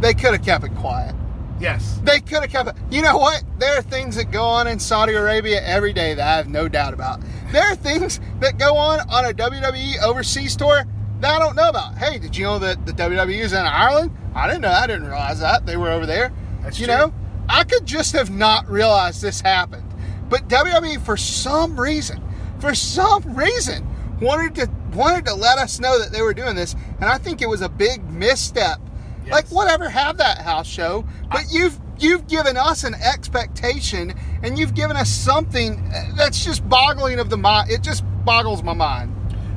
They 0.00 0.14
could 0.14 0.32
have 0.32 0.42
kept 0.42 0.64
it 0.64 0.74
quiet. 0.76 1.14
Yes. 1.60 2.00
They 2.02 2.20
could 2.20 2.40
have 2.40 2.50
kept 2.50 2.70
it. 2.70 2.76
You 2.90 3.02
know 3.02 3.18
what? 3.18 3.44
There 3.58 3.76
are 3.78 3.82
things 3.82 4.16
that 4.16 4.30
go 4.30 4.44
on 4.44 4.66
in 4.68 4.78
Saudi 4.78 5.12
Arabia 5.12 5.62
every 5.66 5.92
day 5.92 6.14
that 6.14 6.26
I 6.26 6.36
have 6.38 6.48
no 6.48 6.66
doubt 6.66 6.94
about. 6.94 7.20
There 7.52 7.70
are 7.70 7.76
things 7.76 8.20
that 8.40 8.56
go 8.56 8.74
on 8.74 9.00
on 9.10 9.26
a 9.26 9.34
WWE 9.34 10.02
overseas 10.02 10.56
tour 10.56 10.86
that 11.20 11.30
I 11.30 11.38
don't 11.38 11.56
know 11.56 11.68
about. 11.68 11.98
Hey, 11.98 12.18
did 12.18 12.34
you 12.34 12.44
know 12.44 12.58
that 12.58 12.86
the 12.86 12.92
WWE 12.92 13.38
is 13.38 13.52
in 13.52 13.58
Ireland? 13.58 14.16
I 14.36 14.46
didn't 14.46 14.62
know. 14.62 14.70
I 14.70 14.86
didn't 14.86 15.06
realize 15.06 15.40
that 15.40 15.64
they 15.64 15.76
were 15.76 15.90
over 15.90 16.04
there. 16.04 16.30
That's 16.62 16.78
you 16.78 16.86
true. 16.86 16.94
know, 16.94 17.14
I 17.48 17.64
could 17.64 17.86
just 17.86 18.12
have 18.12 18.30
not 18.30 18.68
realized 18.68 19.22
this 19.22 19.40
happened. 19.40 19.82
But 20.28 20.48
WWE, 20.48 21.04
for 21.04 21.16
some 21.16 21.80
reason, 21.80 22.22
for 22.58 22.74
some 22.74 23.34
reason, 23.34 23.86
wanted 24.20 24.54
to 24.56 24.70
wanted 24.94 25.24
to 25.26 25.34
let 25.34 25.58
us 25.58 25.80
know 25.80 25.98
that 25.98 26.12
they 26.12 26.22
were 26.22 26.34
doing 26.34 26.54
this, 26.54 26.74
and 27.00 27.04
I 27.04 27.18
think 27.18 27.40
it 27.40 27.48
was 27.48 27.62
a 27.62 27.68
big 27.68 28.04
misstep. 28.10 28.78
Yes. 29.24 29.32
Like 29.32 29.48
whatever, 29.48 29.88
have 29.88 30.18
that 30.18 30.38
house 30.38 30.66
show, 30.66 31.06
but 31.30 31.44
you've 31.50 31.78
you've 31.98 32.26
given 32.26 32.58
us 32.58 32.84
an 32.84 32.94
expectation, 32.94 34.14
and 34.42 34.58
you've 34.58 34.74
given 34.74 34.96
us 34.96 35.08
something 35.08 35.78
uh, 35.94 36.14
that's 36.14 36.44
just 36.44 36.68
boggling 36.68 37.18
of 37.18 37.30
the 37.30 37.38
mind. 37.38 37.70
It 37.70 37.82
just 37.82 38.04
boggles 38.24 38.62
my 38.62 38.74
mind. 38.74 39.15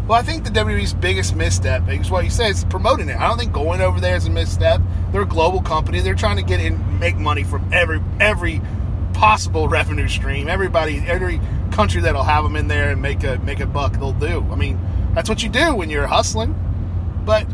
Well, 0.10 0.18
I 0.18 0.24
think 0.24 0.44
the 0.44 0.50
WWE's 0.50 0.96
biggest 0.96 1.36
misstep 1.36 1.88
is 1.88 2.10
what 2.10 2.24
you 2.24 2.32
said 2.32 2.50
is 2.50 2.64
promoting 2.64 3.10
it. 3.10 3.18
I 3.18 3.28
don't 3.28 3.38
think 3.38 3.54
going 3.54 3.80
over 3.80 4.00
there 4.00 4.16
is 4.16 4.26
a 4.26 4.32
misstep. 4.32 4.82
They're 5.12 5.22
a 5.22 5.26
global 5.26 5.62
company. 5.62 6.00
They're 6.00 6.16
trying 6.16 6.38
to 6.38 6.42
get 6.42 6.60
in, 6.60 6.98
make 6.98 7.16
money 7.18 7.44
from 7.44 7.72
every 7.72 8.02
every 8.20 8.60
possible 9.14 9.68
revenue 9.70 10.08
stream. 10.08 10.48
Everybody, 10.48 10.98
every 11.06 11.40
country 11.72 12.02
that'll 12.02 12.24
have 12.24 12.44
them 12.44 12.56
in 12.56 12.68
there 12.68 12.90
and 12.90 13.00
make 13.04 13.24
a 13.24 13.38
make 13.44 13.60
a 13.60 13.68
buck, 13.68 13.94
they'll 14.00 14.12
do. 14.14 14.44
I 14.52 14.56
mean, 14.56 14.80
that's 15.14 15.30
what 15.30 15.44
you 15.44 15.50
do 15.50 15.76
when 15.76 15.92
you're 15.92 16.08
hustling. 16.08 16.56
But 17.24 17.46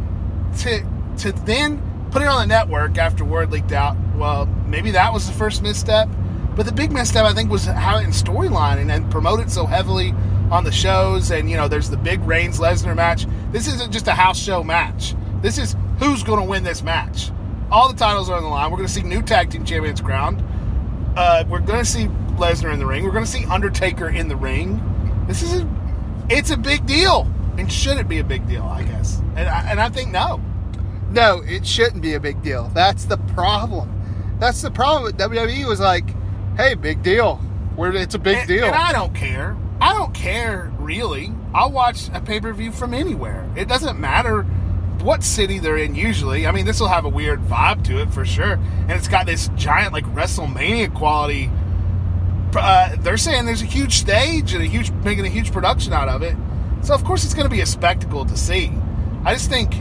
to 0.60 0.80
to 1.18 1.34
then 1.34 2.08
put 2.10 2.22
it 2.22 2.30
on 2.30 2.40
the 2.40 2.48
network 2.48 2.98
after 2.98 3.26
word 3.26 3.52
leaked 3.52 3.74
out, 3.74 3.98
well, 4.16 4.46
maybe 4.66 4.92
that 4.92 5.12
was 5.12 5.28
the 5.28 5.34
first 5.34 5.62
misstep. 5.62 6.08
But 6.56 6.66
the 6.66 6.72
big 6.72 6.94
misstep, 6.94 7.26
I 7.26 7.34
think, 7.34 7.52
was 7.52 7.66
how 7.66 7.98
in 7.98 8.12
storyline 8.12 8.78
and, 8.78 8.90
and 8.90 9.12
promote 9.12 9.42
it 9.42 9.52
so 9.52 9.66
heavily 9.66 10.14
on 10.52 10.64
the 10.64 10.72
shows. 10.72 11.32
And 11.32 11.50
you 11.50 11.58
know, 11.58 11.68
there's 11.68 11.90
the 11.90 11.98
big 11.98 12.22
Reigns 12.22 12.60
Lesnar 12.60 12.96
match. 12.96 13.26
This 13.52 13.68
isn't 13.68 13.92
just 13.92 14.08
a 14.08 14.14
house 14.14 14.40
show 14.40 14.64
match. 14.64 15.16
This 15.42 15.58
is 15.58 15.76
who's 16.00 16.24
going 16.24 16.40
to 16.40 16.46
win 16.46 16.64
this 16.64 16.82
match. 16.82 17.32
All 17.72 17.92
the 17.92 17.98
titles 17.98 18.30
are 18.30 18.38
on 18.38 18.44
the 18.44 18.50
line. 18.50 18.72
We're 18.72 18.78
going 18.78 18.88
to 18.88 18.94
see 18.94 19.04
new 19.04 19.22
tag 19.22 19.50
team 19.50 19.66
champions 19.66 20.02
crowned. 20.02 20.44
Uh, 21.18 21.44
we're 21.48 21.60
going 21.60 21.80
to 21.80 21.86
see 21.86 22.08
Lesnar 22.38 22.74
in 22.74 22.80
the 22.80 22.86
ring. 22.86 23.04
We're 23.04 23.12
going 23.12 23.26
to 23.26 23.32
see 23.32 23.46
Undertaker 23.46 24.10
in 24.10 24.28
the 24.28 24.36
ring. 24.36 24.82
This 25.28 25.42
is 25.42 25.62
a, 25.62 25.70
it's 26.30 26.52
a 26.52 26.58
big 26.58 26.86
deal, 26.86 27.32
and 27.58 27.72
should 27.72 27.98
it 27.98 28.08
be 28.08 28.20
a 28.20 28.24
big 28.24 28.48
deal? 28.48 28.64
I 28.64 28.84
guess, 28.84 29.20
and 29.36 29.48
I, 29.50 29.72
and 29.72 29.80
I 29.80 29.90
think 29.90 30.12
no. 30.12 30.42
No, 31.10 31.42
it 31.46 31.66
shouldn't 31.66 32.02
be 32.02 32.14
a 32.14 32.20
big 32.20 32.42
deal. 32.44 32.70
That's 32.74 33.06
the 33.06 33.18
problem. 33.18 33.92
That's 34.40 34.62
the 34.62 34.72
problem 34.72 35.04
with 35.04 35.18
WWE 35.18 35.66
was 35.68 35.80
like, 35.80 36.04
hey, 36.58 36.74
big 36.74 37.02
deal. 37.04 37.40
We're, 37.78 37.94
it's 37.94 38.16
a 38.16 38.20
big 38.20 38.38
and, 38.38 38.48
deal. 38.48 38.66
And 38.66 38.76
I 38.76 38.92
don't 38.92 39.16
care. 39.16 39.56
I 39.86 39.94
don't 39.94 40.16
care 40.16 40.72
really. 40.80 41.32
I'll 41.54 41.72
watch 41.72 42.10
a 42.12 42.20
pay 42.20 42.40
per 42.40 42.52
view 42.54 42.72
from 42.72 42.92
anywhere. 42.92 43.48
It 43.56 43.68
doesn't 43.68 44.00
matter 44.00 44.42
what 45.04 45.24
city 45.24 45.60
they're 45.60 45.78
in. 45.78 45.94
Usually, 45.94 46.48
I 46.48 46.52
mean, 46.52 46.66
this 46.66 46.80
will 46.80 46.88
have 46.88 47.06
a 47.06 47.10
weird 47.10 47.40
vibe 47.42 47.84
to 47.84 48.02
it 48.02 48.12
for 48.12 48.26
sure, 48.26 48.54
and 48.54 48.94
it's 48.94 49.08
got 49.08 49.28
this 49.28 49.48
giant 49.56 49.94
like 49.94 50.04
WrestleMania 50.06 50.92
quality. 50.96 51.52
Uh, 52.56 52.96
they're 53.02 53.16
saying 53.16 53.46
there's 53.46 53.62
a 53.62 53.66
huge 53.66 53.98
stage 53.98 54.56
and 54.56 54.64
a 54.64 54.66
huge 54.66 54.90
making 55.04 55.24
a 55.28 55.30
huge 55.30 55.52
production 55.52 55.94
out 55.94 56.10
of 56.10 56.24
it. 56.24 56.36
So 56.82 56.96
of 56.96 57.04
course 57.04 57.24
it's 57.24 57.36
going 57.36 57.48
to 57.48 57.56
be 57.56 57.62
a 57.62 57.68
spectacle 57.68 58.26
to 58.26 58.36
see. 58.36 58.72
I 59.24 59.34
just 59.34 59.52
think 59.52 59.72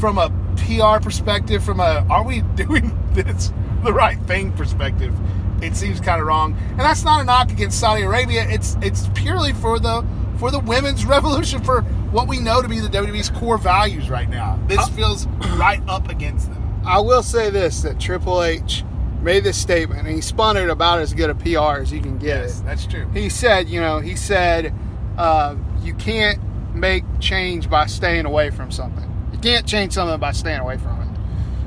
from 0.00 0.18
a 0.18 0.28
PR 0.56 1.00
perspective, 1.00 1.62
from 1.62 1.78
a 1.78 2.04
are 2.10 2.24
we 2.24 2.40
doing 2.56 2.98
this 3.12 3.52
the 3.84 3.92
right 3.92 4.18
thing 4.22 4.50
perspective, 4.54 5.14
it 5.62 5.76
seems 5.76 6.00
kind 6.00 6.20
of 6.20 6.26
wrong. 6.26 6.54
And 6.70 6.80
that's 6.80 7.04
not 7.04 7.20
a 7.20 7.24
knock 7.24 7.50
against 7.50 7.78
Saudi 7.80 8.02
Arabia. 8.02 8.46
It's 8.48 8.76
it's 8.82 9.08
purely 9.14 9.52
for 9.52 9.78
the 9.78 10.04
for 10.38 10.50
the 10.50 10.60
women's 10.60 11.04
revolution 11.16 11.62
for 11.64 11.82
what 12.12 12.28
we 12.28 12.38
know 12.40 12.62
to 12.62 12.68
be 12.68 12.80
the 12.80 12.88
WWE's 12.88 13.30
core 13.30 13.58
values 13.58 14.08
right 14.10 14.28
now. 14.28 14.58
This 14.68 14.86
feels 14.90 15.26
right 15.56 15.80
up 15.88 16.08
against 16.08 16.50
them. 16.52 16.62
I 16.86 17.00
will 17.00 17.22
say 17.22 17.50
this 17.50 17.82
that 17.82 17.98
Triple 17.98 18.42
H 18.42 18.84
made 19.22 19.42
this 19.42 19.56
statement 19.60 20.06
and 20.06 20.14
he 20.14 20.20
spun 20.20 20.56
it 20.56 20.68
about 20.68 21.00
as 21.00 21.12
good 21.12 21.30
a 21.30 21.34
PR 21.34 21.80
as 21.80 21.90
you 21.92 22.00
can 22.00 22.16
get 22.18 22.42
Yes, 22.42 22.60
it. 22.60 22.64
that's 22.64 22.86
true. 22.86 23.08
He 23.12 23.28
said, 23.28 23.68
you 23.68 23.80
know, 23.80 23.98
he 23.98 24.14
said, 24.14 24.72
uh, 25.18 25.56
you 25.82 25.94
can't 25.94 26.38
make 26.74 27.02
change 27.18 27.68
by 27.68 27.86
staying 27.86 28.24
away 28.26 28.50
from 28.50 28.70
something. 28.70 29.10
You 29.32 29.38
can't 29.38 29.66
change 29.66 29.94
something 29.94 30.20
by 30.20 30.30
staying 30.32 30.60
away 30.60 30.76
from 30.76 31.00
it. 31.00 31.08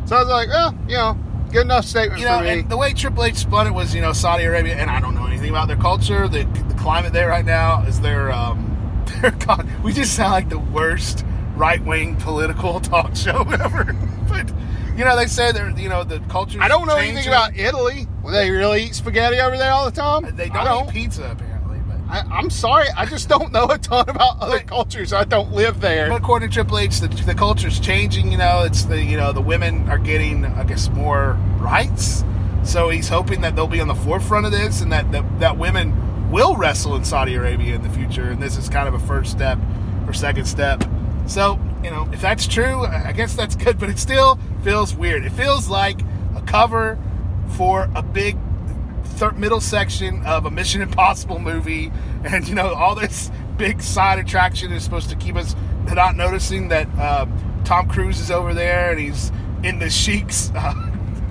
So 0.08 0.16
I 0.16 0.20
was 0.20 0.30
like, 0.30 0.48
well, 0.48 0.74
you 0.88 0.96
know, 0.96 1.18
Good 1.52 1.62
enough 1.62 1.86
statement 1.86 2.20
you 2.20 2.28
know, 2.28 2.40
for 2.40 2.44
me. 2.44 2.60
and 2.60 2.70
the 2.70 2.78
way 2.78 2.94
Triple 2.94 3.24
H 3.24 3.36
spun 3.36 3.68
it 3.68 3.72
was, 3.72 3.96
you 3.96 4.02
know, 4.02 4.14
Saudi 4.14 4.44
Arabia, 4.44 4.76
and 4.76 4.90
I 4.90 5.00
don't 5.00 5.16
know 5.16 5.26
anything 5.26 5.50
about 5.50 5.68
their 5.68 5.78
culture. 5.78 6.28
The, 6.28 6.44
the 6.44 6.76
climate 6.76 7.12
there 7.12 7.30
right 7.30 7.46
now 7.46 7.84
is 7.84 8.00
their, 8.02 8.32
um, 8.32 9.04
their 9.22 9.32
God, 9.32 9.68
we 9.84 9.92
just 9.94 10.16
sound 10.16 10.32
like 10.32 10.50
the 10.50 10.60
worst 10.60 11.26
right 11.56 11.84
wing 11.84 12.16
political 12.18 12.80
talk 12.80 13.16
show 13.16 13.42
ever. 13.52 13.96
but 14.28 14.52
you 14.96 15.06
know, 15.06 15.16
they 15.16 15.28
say 15.28 15.52
they're, 15.52 15.70
you 15.78 15.90
know, 15.90 16.04
the 16.04 16.20
culture. 16.28 16.62
I 16.62 16.68
don't 16.68 16.86
know 16.86 16.98
anything 16.98 17.28
about 17.28 17.56
Italy. 17.56 18.06
Well, 18.22 18.34
they 18.34 18.52
really 18.52 18.84
eat 18.84 18.96
spaghetti 18.96 19.40
over 19.40 19.58
there 19.58 19.72
all 19.72 19.86
the 19.86 19.96
time. 19.96 20.36
They 20.36 20.50
I 20.50 20.64
don't, 20.66 20.90
eat 20.90 20.94
pizza 20.94 21.24
apparently. 21.24 21.49
I, 22.10 22.22
I'm 22.32 22.50
sorry, 22.50 22.88
I 22.98 23.06
just 23.06 23.30
don't 23.30 23.52
know 23.52 23.66
a 23.68 23.78
ton 23.78 24.10
about 24.10 24.40
other 24.42 24.58
But- 24.58 24.68
cultures. 24.68 25.14
I 25.14 25.24
don't 25.26 25.52
live 25.54 25.80
there. 25.80 26.10
But 26.10 26.22
according 26.22 26.50
to 26.50 26.54
Triple 26.54 26.80
H, 26.80 27.00
the, 27.00 27.08
the 27.08 27.36
culture's 27.36 27.80
changing. 27.80 28.32
You 28.32 28.38
know, 28.40 28.64
it's 28.64 28.84
the 28.86 29.04
you 29.04 29.16
know 29.18 29.32
the 29.32 29.42
women 29.42 29.88
are 29.90 30.00
getting, 30.00 30.44
I 30.46 30.64
guess, 30.64 30.90
more 30.90 31.34
rights. 31.60 32.24
So 32.64 32.90
he's 32.90 33.08
hoping 33.08 33.42
that 33.42 33.56
they'll 33.56 33.68
be 33.68 33.80
on 33.80 33.88
the 33.88 33.96
forefront 33.96 34.46
of 34.46 34.52
this, 34.52 34.82
and 34.82 34.92
that 34.92 35.12
that, 35.12 35.40
that 35.40 35.58
women 35.58 36.32
will 36.32 36.56
wrestle 36.56 36.96
in 36.96 37.04
Saudi 37.04 37.36
Arabia 37.36 37.76
in 37.76 37.84
the 37.84 37.90
future. 37.90 38.30
And 38.32 38.42
this 38.42 38.58
is 38.58 38.70
kind 38.70 38.88
of 38.88 38.94
a 38.96 39.00
first 39.00 39.32
step 39.32 39.58
or 40.08 40.14
second 40.14 40.46
step. 40.46 40.84
So 41.28 41.60
you 41.84 41.92
know, 41.92 42.10
if 42.12 42.22
that's 42.22 42.48
true, 42.48 42.86
I 42.86 43.10
I 43.10 43.12
guess 43.12 43.36
that's 43.36 43.56
good. 43.56 43.78
But 43.80 43.90
it 43.90 44.00
still 44.00 44.40
feels 44.64 44.96
weird. 44.96 45.26
It 45.26 45.32
feels 45.32 45.70
like 45.70 46.02
a 46.36 46.42
cover 46.42 46.98
for 47.56 47.90
a 47.96 48.02
big 48.02 48.36
third 49.20 49.38
middle 49.38 49.60
section 49.60 50.26
of 50.26 50.46
a 50.46 50.52
Mission 50.52 50.82
Impossible 50.82 51.40
movie, 51.40 51.92
and 52.24 52.48
you 52.48 52.56
know 52.56 52.74
all 52.74 52.96
this 52.96 53.30
big 53.58 53.82
side 53.82 54.18
attraction 54.18 54.72
is 54.72 54.82
supposed 54.82 55.10
to 55.10 55.16
keep 55.18 55.36
us 55.36 55.56
not 55.94 56.16
noticing 56.16 56.70
that 56.70 56.88
uh, 56.98 57.26
Tom 57.66 57.90
Cruise 57.90 58.22
is 58.22 58.32
over 58.32 58.54
there 58.54 58.92
and 58.92 59.00
he's 59.00 59.32
in 59.64 59.80
the 59.80 59.90
Sheik's 59.90 60.52
uh, 60.56 60.74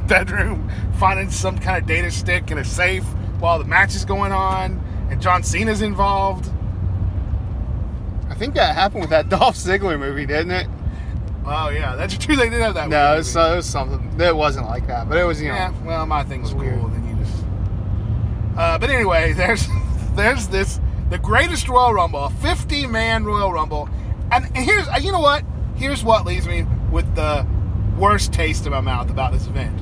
bedroom 0.06 0.70
finding 0.98 1.30
some 1.30 1.58
kind 1.58 1.80
of 1.80 1.88
data 1.88 2.10
stick 2.10 2.50
in 2.50 2.58
a 2.58 2.64
safe 2.64 3.04
while 3.38 3.58
the 3.58 3.64
match 3.64 3.94
is 3.94 4.04
going 4.04 4.32
on, 4.32 4.78
and 5.10 5.22
John 5.22 5.42
Cena's 5.42 5.80
involved. 5.80 6.50
I 8.28 8.34
think 8.34 8.54
that 8.54 8.74
happened 8.74 9.00
with 9.00 9.10
that 9.10 9.28
Dolph 9.30 9.56
Ziggler 9.56 9.98
movie, 9.98 10.26
didn't 10.26 10.50
it? 10.50 10.68
Oh 11.46 11.70
yeah, 11.70 11.96
that's 11.96 12.18
true. 12.18 12.36
They 12.36 12.50
did 12.50 12.60
have 12.60 12.74
that. 12.74 12.90
No, 12.90 13.14
it 13.14 13.18
was, 13.18 13.34
movie. 13.34 13.52
it 13.52 13.56
was 13.56 13.66
something. 13.66 14.20
It 14.20 14.36
wasn't 14.36 14.66
like 14.66 14.86
that, 14.88 15.08
but 15.08 15.16
it 15.16 15.24
was 15.24 15.40
you 15.40 15.48
know. 15.48 15.54
Yeah, 15.54 15.72
well, 15.82 16.04
my 16.04 16.22
thing's 16.24 16.50
cool. 16.50 16.58
weird. 16.60 16.74
And 16.74 16.92
then 16.92 16.94
you 16.94 16.97
just. 16.97 16.97
Uh, 18.58 18.76
but 18.76 18.90
anyway, 18.90 19.32
there's 19.34 19.66
there's 20.14 20.48
this 20.48 20.80
the 21.10 21.18
greatest 21.18 21.68
Royal 21.68 21.94
Rumble, 21.94 22.24
a 22.24 22.30
50 22.30 22.86
man 22.86 23.24
Royal 23.24 23.52
Rumble, 23.52 23.88
and, 24.30 24.44
and 24.44 24.58
here's 24.58 24.86
uh, 24.88 24.98
you 25.00 25.12
know 25.12 25.20
what? 25.20 25.44
Here's 25.76 26.02
what 26.02 26.26
leaves 26.26 26.46
me 26.46 26.66
with 26.90 27.14
the 27.14 27.46
worst 27.96 28.32
taste 28.32 28.66
in 28.66 28.72
my 28.72 28.80
mouth 28.80 29.10
about 29.10 29.32
this 29.32 29.46
event. 29.46 29.80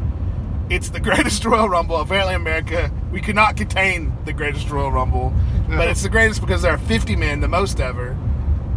It's 0.68 0.90
the 0.90 1.00
greatest 1.08 1.44
Royal 1.44 1.68
Rumble. 1.68 1.96
Apparently, 1.96 2.34
America, 2.34 2.90
we 3.10 3.20
could 3.20 3.34
not 3.34 3.56
contain 3.56 4.12
the 4.24 4.32
greatest 4.32 4.68
Royal 4.70 4.92
Rumble, 4.92 5.32
but 5.68 5.88
it's 5.88 6.02
the 6.02 6.08
greatest 6.08 6.40
because 6.40 6.62
there 6.62 6.72
are 6.72 6.78
50 6.78 7.16
men, 7.16 7.40
the 7.40 7.48
most 7.48 7.80
ever. 7.80 8.10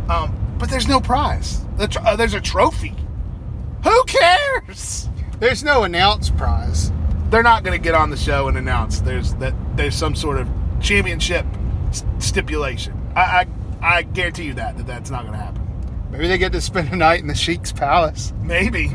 Um, 0.08 0.36
but 0.58 0.70
there's 0.70 0.88
no 0.88 1.00
prize. 1.00 1.62
The 1.78 1.88
tr- 1.88 2.00
uh, 2.00 2.16
there's 2.16 2.34
a 2.34 2.42
trophy. 2.42 2.96
Who 3.84 4.04
cares? 4.06 5.10
There's 5.40 5.64
no 5.64 5.84
announced 5.84 6.36
prize. 6.38 6.92
They're 7.30 7.44
not 7.44 7.64
going 7.64 7.78
to 7.78 7.84
get 7.84 7.96
on 7.96 8.10
the 8.10 8.18
show 8.18 8.48
and 8.48 8.58
announce 8.58 9.02
there's 9.02 9.34
that 9.36 9.54
there's 9.76 9.96
some 9.96 10.16
sort 10.16 10.38
of 10.40 10.48
championship 10.82 11.46
s- 11.90 12.04
stipulation. 12.20 12.94
I, 13.16 13.22
I 13.82 13.98
I 13.98 14.02
guarantee 14.04 14.44
you 14.46 14.54
that 14.56 14.78
that 14.78 14.88
that's 14.88 15.10
not 15.10 15.22
going 15.22 15.34
to 15.34 15.40
happen. 15.40 15.66
Maybe 16.12 16.28
they 16.28 16.38
get 16.38 16.52
to 16.54 16.62
spend 16.62 16.92
a 16.92 16.96
night 16.96 17.20
in 17.22 17.28
the 17.28 17.36
Sheik's 17.36 17.72
palace. 17.72 18.34
Maybe, 18.42 18.90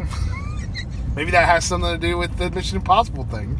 maybe 1.16 1.30
that 1.30 1.46
has 1.48 1.64
something 1.64 1.92
to 1.92 1.98
do 1.98 2.18
with 2.18 2.36
the 2.38 2.50
Mission 2.50 2.76
Impossible 2.78 3.24
thing. 3.24 3.54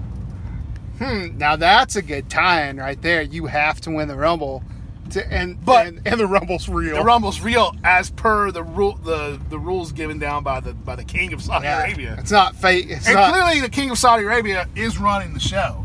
Hmm. 0.99 1.39
Now 1.39 1.57
that's 1.57 1.97
a 1.97 2.03
good 2.03 2.29
tie-in 2.29 2.77
right 2.79 3.01
there. 3.01 3.23
You 3.23 3.47
have 3.47 3.81
to 3.83 3.91
win 3.91 4.09
the 4.09 4.17
Rumble, 4.17 4.63
to, 5.11 5.33
and 5.33 5.63
But- 5.65 5.87
and, 5.87 6.01
and 6.07 6.19
the 6.21 6.27
Rumble's 6.27 6.69
real. 6.69 6.97
The 6.97 7.03
Rumble's 7.05 7.41
real 7.41 7.75
as 7.85 8.11
per 8.11 8.51
the 8.51 8.63
rule 8.63 8.97
the 9.05 9.41
the 9.51 9.59
rules 9.59 9.93
given 9.93 10.19
down 10.19 10.43
by 10.43 10.61
the 10.61 10.73
by 10.75 10.97
the 10.97 11.05
King 11.05 11.33
of 11.33 11.43
Saudi 11.43 11.65
Yeah. 11.67 11.81
Arabia. 11.85 12.17
It's 12.19 12.31
not 12.31 12.57
fake. 12.57 12.87
It's 12.89 13.07
And 13.07 13.15
not. 13.17 13.33
clearly, 13.33 13.61
the 13.61 13.69
King 13.69 13.91
of 13.91 13.99
Saudi 13.99 14.25
Arabia 14.25 14.69
is 14.75 14.99
running 14.99 15.35
the 15.35 15.41
show. 15.41 15.85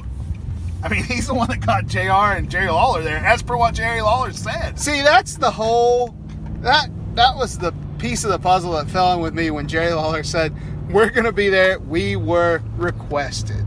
I 0.83 0.89
mean, 0.89 1.03
he's 1.05 1.27
the 1.27 1.33
one 1.33 1.47
that 1.49 1.59
got 1.65 1.87
Jr. 1.87 1.99
and 2.37 2.49
Jerry 2.49 2.69
Lawler 2.69 3.01
there, 3.03 3.17
as 3.17 3.41
per 3.41 3.57
what 3.57 3.73
Jerry 3.75 4.01
Lawler 4.01 4.31
said. 4.31 4.79
See, 4.79 5.01
that's 5.01 5.35
the 5.35 5.51
whole. 5.51 6.15
That 6.61 6.89
that 7.15 7.35
was 7.35 7.57
the 7.57 7.73
piece 7.97 8.23
of 8.23 8.29
the 8.31 8.39
puzzle 8.39 8.71
that 8.73 8.89
fell 8.89 9.13
in 9.13 9.19
with 9.19 9.33
me 9.33 9.51
when 9.51 9.67
Jerry 9.67 9.93
Lawler 9.93 10.23
said, 10.23 10.53
"We're 10.89 11.09
going 11.09 11.25
to 11.25 11.31
be 11.33 11.49
there. 11.49 11.79
We 11.79 12.15
were 12.15 12.61
requested." 12.77 13.65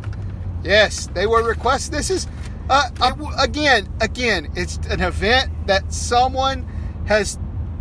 Yes, 0.64 1.08
they 1.12 1.26
were 1.26 1.42
requested. 1.42 1.92
This 1.92 2.08
is, 2.08 2.28
uh, 2.70 2.88
uh, 3.00 3.12
again, 3.38 3.88
again, 4.00 4.48
it's 4.54 4.76
an 4.88 5.00
event 5.00 5.50
that 5.66 5.92
someone 5.92 6.66
has 7.06 7.38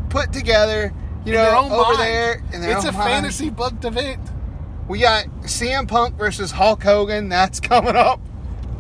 put 0.09 0.33
together. 0.33 0.93
You 1.25 1.33
In 1.33 1.39
know, 1.39 1.65
over 1.65 1.93
mind. 1.93 1.99
there. 1.99 2.43
In 2.53 2.61
their 2.61 2.75
it's 2.77 2.85
a 2.85 2.91
mind. 2.91 3.09
fantasy 3.09 3.49
booked 3.49 3.85
event. 3.85 4.19
We 4.87 4.99
got 4.99 5.25
CM 5.43 5.87
Punk 5.87 6.15
versus 6.15 6.51
Hulk 6.51 6.83
Hogan. 6.83 7.29
That's 7.29 7.59
coming 7.61 7.95
up. 7.95 8.19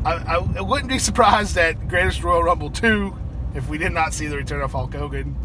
I, 0.03 0.13
I, 0.13 0.35
I 0.57 0.61
wouldn't 0.61 0.89
be 0.89 0.97
surprised 0.97 1.55
at 1.57 1.87
Greatest 1.87 2.23
Royal 2.23 2.43
Rumble 2.43 2.71
2 2.71 3.15
if 3.53 3.69
we 3.69 3.77
did 3.77 3.91
not 3.91 4.13
see 4.13 4.27
the 4.27 4.37
return 4.37 4.61
of 4.61 4.71
Hulk 4.71 4.93
Hogan. 4.93 5.35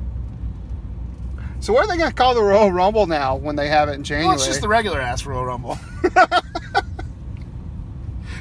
So, 1.61 1.73
what 1.73 1.85
are 1.85 1.89
they 1.89 1.97
going 1.99 2.11
to 2.11 2.15
call 2.15 2.35
the 2.35 2.43
Royal 2.43 2.71
Rumble 2.71 3.07
now 3.07 3.37
when 3.37 3.57
they 3.57 3.69
have 3.69 3.89
it 3.89 3.93
in 3.93 4.05
January? 4.05 4.29
Well, 4.29 4.37
it's 4.37 4.47
just 4.47 4.61
the 4.61 4.69
regular 4.69 5.01
ass 5.01 5.25
Royal 5.27 5.45
Rumble. 5.45 5.79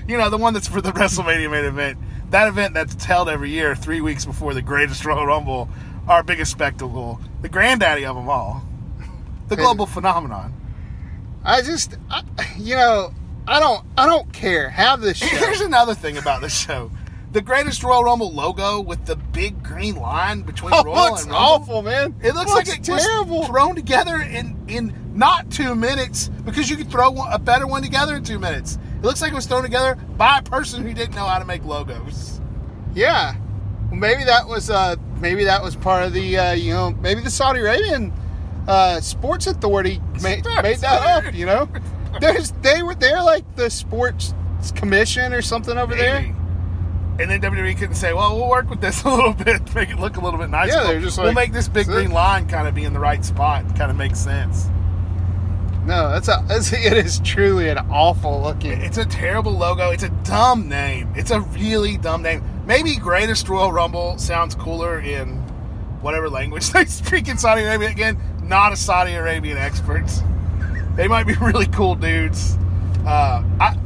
you 0.07 0.17
know, 0.17 0.29
the 0.29 0.37
one 0.37 0.53
that's 0.53 0.67
for 0.67 0.81
the 0.81 0.91
WrestleMania 0.93 1.49
main 1.49 1.65
event. 1.65 1.97
That 2.31 2.47
event 2.47 2.73
that's 2.73 3.03
held 3.05 3.29
every 3.29 3.51
year, 3.51 3.75
three 3.75 4.01
weeks 4.01 4.25
before 4.25 4.53
the 4.53 4.61
Greatest 4.61 5.05
Royal 5.05 5.25
Rumble, 5.25 5.69
our 6.07 6.23
biggest 6.23 6.51
spectacle, 6.51 7.19
the 7.41 7.49
granddaddy 7.49 8.05
of 8.05 8.15
them 8.15 8.29
all, 8.29 8.63
the 9.47 9.55
global 9.55 9.85
phenomenon. 9.85 10.53
I 11.43 11.61
just, 11.61 11.95
I, 12.09 12.23
you 12.57 12.75
know, 12.75 13.13
I 13.47 13.59
don't, 13.59 13.85
I 13.97 14.07
don't 14.07 14.33
care. 14.33 14.69
Have 14.69 15.01
this 15.01 15.17
show. 15.17 15.27
Here's 15.27 15.61
another 15.61 15.93
thing 15.93 16.17
about 16.17 16.41
this 16.41 16.57
show. 16.57 16.89
The 17.31 17.41
Greatest 17.41 17.83
Royal 17.83 18.03
Rumble 18.03 18.33
logo 18.33 18.79
with 18.81 19.05
the 19.05 19.15
big 19.17 19.61
green 19.61 19.95
line 19.97 20.41
between 20.41 20.73
Oh, 20.73 20.83
Royal 20.83 20.95
looks 21.11 21.23
and 21.23 21.31
Rumble. 21.31 21.47
awful, 21.47 21.81
man. 21.83 22.15
It 22.23 22.33
looks 22.33 22.51
like 22.53 22.67
it 22.67 22.83
terrible. 22.83 23.39
was 23.41 23.47
thrown 23.49 23.75
together 23.75 24.21
in 24.21 24.57
in 24.67 25.04
not 25.15 25.49
two 25.49 25.75
minutes 25.75 26.27
because 26.45 26.69
you 26.69 26.75
could 26.75 26.91
throw 26.91 27.15
a 27.31 27.39
better 27.39 27.65
one 27.65 27.81
together 27.81 28.15
in 28.15 28.23
two 28.23 28.37
minutes. 28.37 28.77
It 28.97 29.03
looks 29.03 29.21
like 29.21 29.31
it 29.31 29.35
was 29.35 29.45
thrown 29.45 29.63
together 29.63 29.95
by 30.17 30.39
a 30.39 30.43
person 30.43 30.83
who 30.83 30.93
didn't 30.93 31.15
know 31.15 31.25
how 31.25 31.39
to 31.39 31.45
make 31.45 31.63
logos. 31.65 32.39
yeah. 32.93 33.35
Well, 33.91 33.99
maybe 33.99 34.23
that 34.23 34.47
was, 34.47 34.69
uh, 34.69 34.95
maybe 35.19 35.43
that 35.45 35.61
was 35.61 35.75
part 35.75 36.03
of 36.03 36.13
the, 36.13 36.37
uh, 36.37 36.51
you 36.53 36.73
know, 36.73 36.91
maybe 36.91 37.21
the 37.21 37.29
Saudi 37.29 37.59
Arabian 37.59 38.11
uh, 38.67 38.99
sports 38.99 39.45
authority 39.47 40.01
made, 40.23 40.39
Sports 40.39 40.63
made 40.63 40.77
that 40.79 41.25
up. 41.25 41.33
You 41.35 41.45
know, 41.45 41.69
there's 42.19 42.51
they 42.61 42.81
were 42.81 42.95
they're 42.95 43.21
like 43.21 43.55
the 43.55 43.69
sports 43.69 44.33
commission 44.75 45.33
or 45.33 45.41
something 45.43 45.77
over 45.77 45.93
there. 45.95 46.17
And 47.17 47.29
then 47.29 47.41
WWE 47.41 47.77
couldn't 47.77 47.95
say, 47.95 48.11
"Well, 48.11 48.35
we'll 48.37 48.49
work 48.49 48.69
with 48.69 48.81
this 48.81 49.03
a 49.05 49.09
little 49.09 49.33
bit, 49.33 49.73
make 49.75 49.89
it 49.89 49.99
look 49.99 50.17
a 50.17 50.19
little 50.21 50.39
bit 50.39 50.49
nicer." 50.49 50.75
Yeah, 50.77 50.83
they're 50.87 50.99
just 50.99 51.17
we'll 51.19 51.31
make 51.33 51.53
this 51.53 51.67
big 51.67 51.85
green 51.85 52.11
line 52.11 52.47
kind 52.47 52.67
of 52.67 52.73
be 52.75 52.83
in 52.85 52.93
the 52.93 52.99
right 52.99 53.23
spot, 53.23 53.63
kind 53.77 53.91
of 53.91 53.95
makes 53.97 54.19
sense. 54.19 54.67
No, 55.85 56.09
that's 56.09 56.27
a, 56.27 56.43
it 56.49 56.93
is 56.93 57.19
truly 57.19 57.69
an 57.69 57.77
awful 57.89 58.41
looking. 58.41 58.81
It's 58.81 58.97
a 58.97 59.05
terrible 59.05 59.51
logo. 59.51 59.91
It's 59.91 60.03
a 60.03 60.09
dumb 60.23 60.67
name. 60.67 61.13
It's 61.15 61.31
a 61.31 61.41
really 61.41 61.97
dumb 61.97 62.21
name. 62.23 62.43
Maybe 62.65 62.95
Greatest 62.95 63.47
Royal 63.47 63.71
Rumble 63.71 64.17
sounds 64.17 64.55
cooler 64.55 64.99
in 64.99 65.35
whatever 66.01 66.29
language 66.29 66.69
they 66.71 66.85
speak 66.85 67.27
in 67.27 67.37
Saudi 67.37 67.63
Arabia. 67.63 67.89
Again, 67.89 68.17
not 68.43 68.73
a 68.73 68.75
Saudi 68.75 69.13
Arabian 69.13 69.57
expert. 69.57 70.05
They 70.95 71.07
might 71.07 71.27
be 71.27 71.35
really 71.35 71.67
cool 71.67 71.95
dudes. 71.95 72.57
Uh, 73.05 73.43
I, 73.59 73.77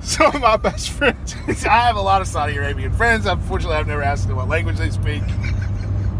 Some 0.00 0.34
of 0.34 0.42
my 0.42 0.56
best 0.56 0.90
friends. 0.90 1.36
I 1.64 1.86
have 1.86 1.96
a 1.96 2.00
lot 2.00 2.20
of 2.20 2.26
Saudi 2.26 2.56
Arabian 2.56 2.92
friends. 2.92 3.26
Unfortunately, 3.26 3.76
I've 3.76 3.86
never 3.86 4.02
asked 4.02 4.26
them 4.26 4.36
what 4.36 4.48
language 4.48 4.76
they 4.76 4.90
speak. 4.90 5.22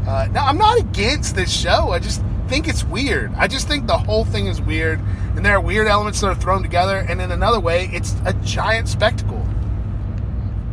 Uh, 0.06 0.28
now, 0.32 0.46
I'm 0.46 0.58
not 0.58 0.78
against 0.78 1.34
this 1.34 1.52
show. 1.52 1.90
I 1.90 1.98
just 1.98 2.22
think 2.52 2.68
it's 2.68 2.84
weird. 2.84 3.32
I 3.38 3.48
just 3.48 3.66
think 3.66 3.86
the 3.86 3.96
whole 3.96 4.26
thing 4.26 4.46
is 4.46 4.60
weird, 4.60 5.00
and 5.36 5.38
there 5.44 5.54
are 5.56 5.60
weird 5.60 5.88
elements 5.88 6.20
that 6.20 6.26
are 6.26 6.34
thrown 6.34 6.62
together. 6.62 6.98
And 6.98 7.18
in 7.18 7.32
another 7.32 7.58
way, 7.58 7.88
it's 7.94 8.14
a 8.26 8.34
giant 8.44 8.90
spectacle. 8.90 9.42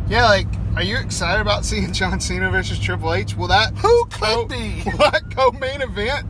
Yeah, 0.06 0.26
like, 0.26 0.46
are 0.76 0.82
you 0.82 0.98
excited 0.98 1.40
about 1.40 1.64
seeing 1.64 1.90
John 1.94 2.20
Cena 2.20 2.50
versus 2.50 2.78
Triple 2.78 3.14
H? 3.14 3.34
Will 3.34 3.46
that 3.46 3.72
Who 3.78 4.04
could 4.10 4.48
be? 4.48 4.82
Will 4.84 4.98
that 4.98 5.34
go 5.34 5.52
main 5.52 5.80
event? 5.80 6.26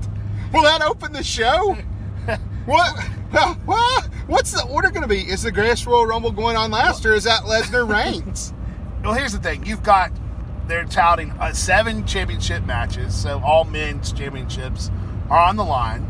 Will 0.52 0.62
that 0.62 0.82
open 0.82 1.12
the 1.12 1.24
show? 1.24 1.76
what? 2.66 2.96
What? 3.64 4.04
What's 4.28 4.52
the 4.52 4.64
order 4.68 4.90
going 4.90 5.02
to 5.02 5.08
be? 5.08 5.22
Is 5.22 5.42
the 5.42 5.50
Greatest 5.50 5.84
Royal 5.84 6.06
Rumble 6.06 6.30
going 6.30 6.54
on 6.54 6.70
last, 6.70 7.04
or 7.04 7.12
is 7.12 7.24
that 7.24 7.42
Lesnar 7.42 7.88
Reigns? 7.88 8.54
Well, 9.02 9.14
here's 9.14 9.32
the 9.32 9.38
thing: 9.38 9.64
you've 9.64 9.82
got 9.82 10.12
they're 10.66 10.84
touting 10.84 11.30
uh, 11.40 11.54
seven 11.54 12.06
championship 12.06 12.66
matches, 12.66 13.14
so 13.14 13.40
all 13.42 13.64
men's 13.64 14.12
championships 14.12 14.90
are 15.30 15.48
on 15.48 15.56
the 15.56 15.64
line. 15.64 16.06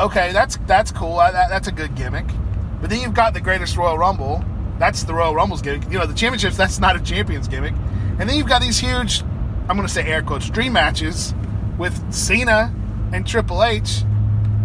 Okay, 0.00 0.32
that's 0.32 0.56
that's 0.66 0.90
cool. 0.90 1.18
Uh, 1.18 1.30
that, 1.30 1.48
that's 1.50 1.68
a 1.68 1.72
good 1.72 1.94
gimmick. 1.94 2.26
But 2.80 2.90
then 2.90 3.00
you've 3.00 3.14
got 3.14 3.34
the 3.34 3.40
greatest 3.40 3.76
Royal 3.76 3.96
Rumble. 3.96 4.44
That's 4.78 5.04
the 5.04 5.14
Royal 5.14 5.34
Rumble's 5.34 5.62
gimmick. 5.62 5.84
You 5.84 5.98
know, 5.98 6.06
the 6.06 6.14
championships, 6.14 6.56
that's 6.56 6.80
not 6.80 6.96
a 6.96 7.00
champion's 7.00 7.46
gimmick. 7.46 7.74
And 8.18 8.28
then 8.28 8.36
you've 8.36 8.48
got 8.48 8.60
these 8.60 8.78
huge, 8.78 9.22
I'm 9.68 9.76
going 9.76 9.86
to 9.86 9.88
say 9.88 10.04
air 10.04 10.22
quotes, 10.22 10.50
dream 10.50 10.72
matches 10.72 11.34
with 11.78 12.12
Cena 12.12 12.74
and 13.12 13.24
Triple 13.24 13.62
H. 13.62 14.02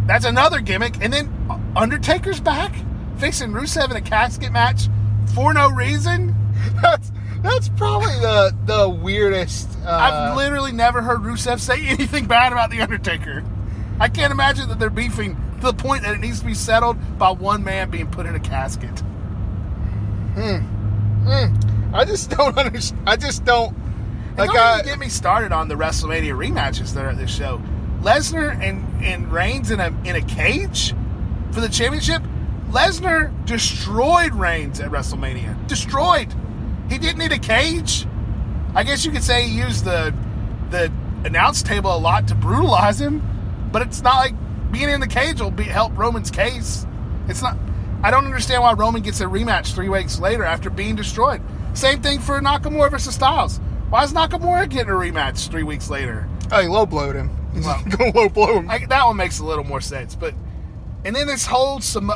That's 0.08 0.26
another 0.26 0.62
gimmick. 0.62 0.96
And 1.02 1.14
then 1.14 1.32
Undertaker's 1.76 2.40
back 2.40 2.74
facing 3.18 3.52
Rusev 3.52 3.92
in 3.92 3.98
a 3.98 4.02
casket 4.02 4.52
match 4.52 4.88
for 5.36 5.54
no 5.54 5.70
reason. 5.70 6.34
That's 6.82 7.12
that's 7.44 7.70
probably 7.70 8.14
the 8.20 8.56
the 8.66 8.90
weirdest. 8.90 9.70
Uh, 9.86 9.92
I've 9.92 10.36
literally 10.38 10.72
never 10.72 11.04
heard 11.04 11.20
Rusev 11.20 11.60
say 11.60 11.86
anything 11.88 12.26
bad 12.26 12.52
about 12.52 12.72
The 12.72 12.82
Undertaker. 12.82 13.44
I 14.00 14.10
can't 14.10 14.32
imagine 14.32 14.70
that 14.70 14.80
they're 14.80 14.90
beefing 14.90 15.36
to 15.62 15.68
the 15.68 15.74
point 15.74 16.04
that 16.04 16.14
it 16.14 16.20
needs 16.20 16.40
to 16.40 16.46
be 16.46 16.54
settled 16.54 16.98
by 17.18 17.32
one 17.32 17.64
man 17.64 17.90
being 17.90 18.08
put 18.08 18.26
in 18.26 18.36
a 18.36 18.40
casket. 18.40 19.00
Hmm. 20.36 20.60
I 21.94 22.06
just 22.06 22.30
don't 22.30 22.58
understand. 22.58 23.10
I 23.10 23.16
just 23.16 23.44
don't. 23.44 23.76
Like 24.38 24.52
Don't 24.52 24.58
I, 24.58 24.82
get 24.84 25.00
me 25.00 25.10
started 25.10 25.52
on 25.52 25.68
the 25.68 25.76
WrestleMania 25.76 26.38
rematches 26.38 26.94
that 26.94 27.04
are 27.04 27.10
at 27.10 27.18
this 27.18 27.34
show. 27.34 27.62
Lesnar 28.02 28.56
and 28.62 28.86
and 29.04 29.32
Reigns 29.32 29.72
in 29.72 29.80
a 29.80 29.88
in 30.04 30.16
a 30.16 30.22
cage 30.22 30.94
for 31.52 31.60
the 31.60 31.70
championship. 31.70 32.22
Lesnar 32.70 33.34
destroyed 33.46 34.36
Reigns 34.36 34.80
at 34.80 34.92
WrestleMania. 34.92 35.68
Destroyed. 35.68 36.34
He 36.90 36.98
didn't 37.00 37.18
need 37.18 37.32
a 37.32 37.40
cage. 37.40 38.06
I 38.76 38.84
guess 38.84 39.04
you 39.06 39.12
could 39.12 39.24
say 39.24 39.48
he 39.48 39.58
used 39.58 39.86
the 39.86 40.14
the 40.70 40.92
announce 41.24 41.64
table 41.64 41.96
a 41.96 41.98
lot 41.98 42.28
to 42.28 42.36
brutalize 42.36 43.02
him, 43.02 43.22
but 43.72 43.82
it's 43.82 44.02
not 44.02 44.16
like 44.16 44.34
being 44.72 44.90
in 44.90 45.00
the 45.00 45.08
cage 45.08 45.40
will 45.42 45.52
be 45.52 45.64
help 45.64 45.98
Roman's 45.98 46.32
case. 46.32 46.86
It's 47.28 47.42
not. 47.42 47.58
I 48.04 48.12
don't 48.12 48.26
understand 48.26 48.62
why 48.62 48.74
Roman 48.74 49.02
gets 49.02 49.22
a 49.22 49.26
rematch 49.26 49.74
three 49.74 49.90
weeks 49.90 50.20
later 50.20 50.44
after 50.44 50.70
being 50.70 50.96
destroyed. 50.96 51.42
Same 51.74 52.02
thing 52.02 52.20
for 52.20 52.40
Nakamura 52.40 52.92
versus 52.92 53.16
Styles. 53.16 53.60
Why 53.90 54.04
is 54.04 54.14
Nakamura 54.14 54.70
getting 54.70 54.90
a 54.90 54.94
rematch 54.94 55.50
three 55.50 55.64
weeks 55.64 55.90
later? 55.90 56.28
oh, 56.52 56.62
he 56.62 56.68
low 56.68 56.86
blowed 56.86 57.16
him. 57.16 57.30
He's 57.54 57.66
Well, 57.66 57.84
gonna 57.90 58.12
low 58.12 58.30
blow 58.30 58.60
him. 58.60 58.70
I, 58.70 58.86
that 58.86 59.06
one 59.06 59.16
makes 59.18 59.40
a 59.40 59.46
little 59.46 59.64
more 59.64 59.82
sense. 59.82 60.16
But 60.16 60.34
and 61.06 61.16
then 61.16 61.28
this 61.28 61.46
whole 61.46 61.80
some, 61.82 62.12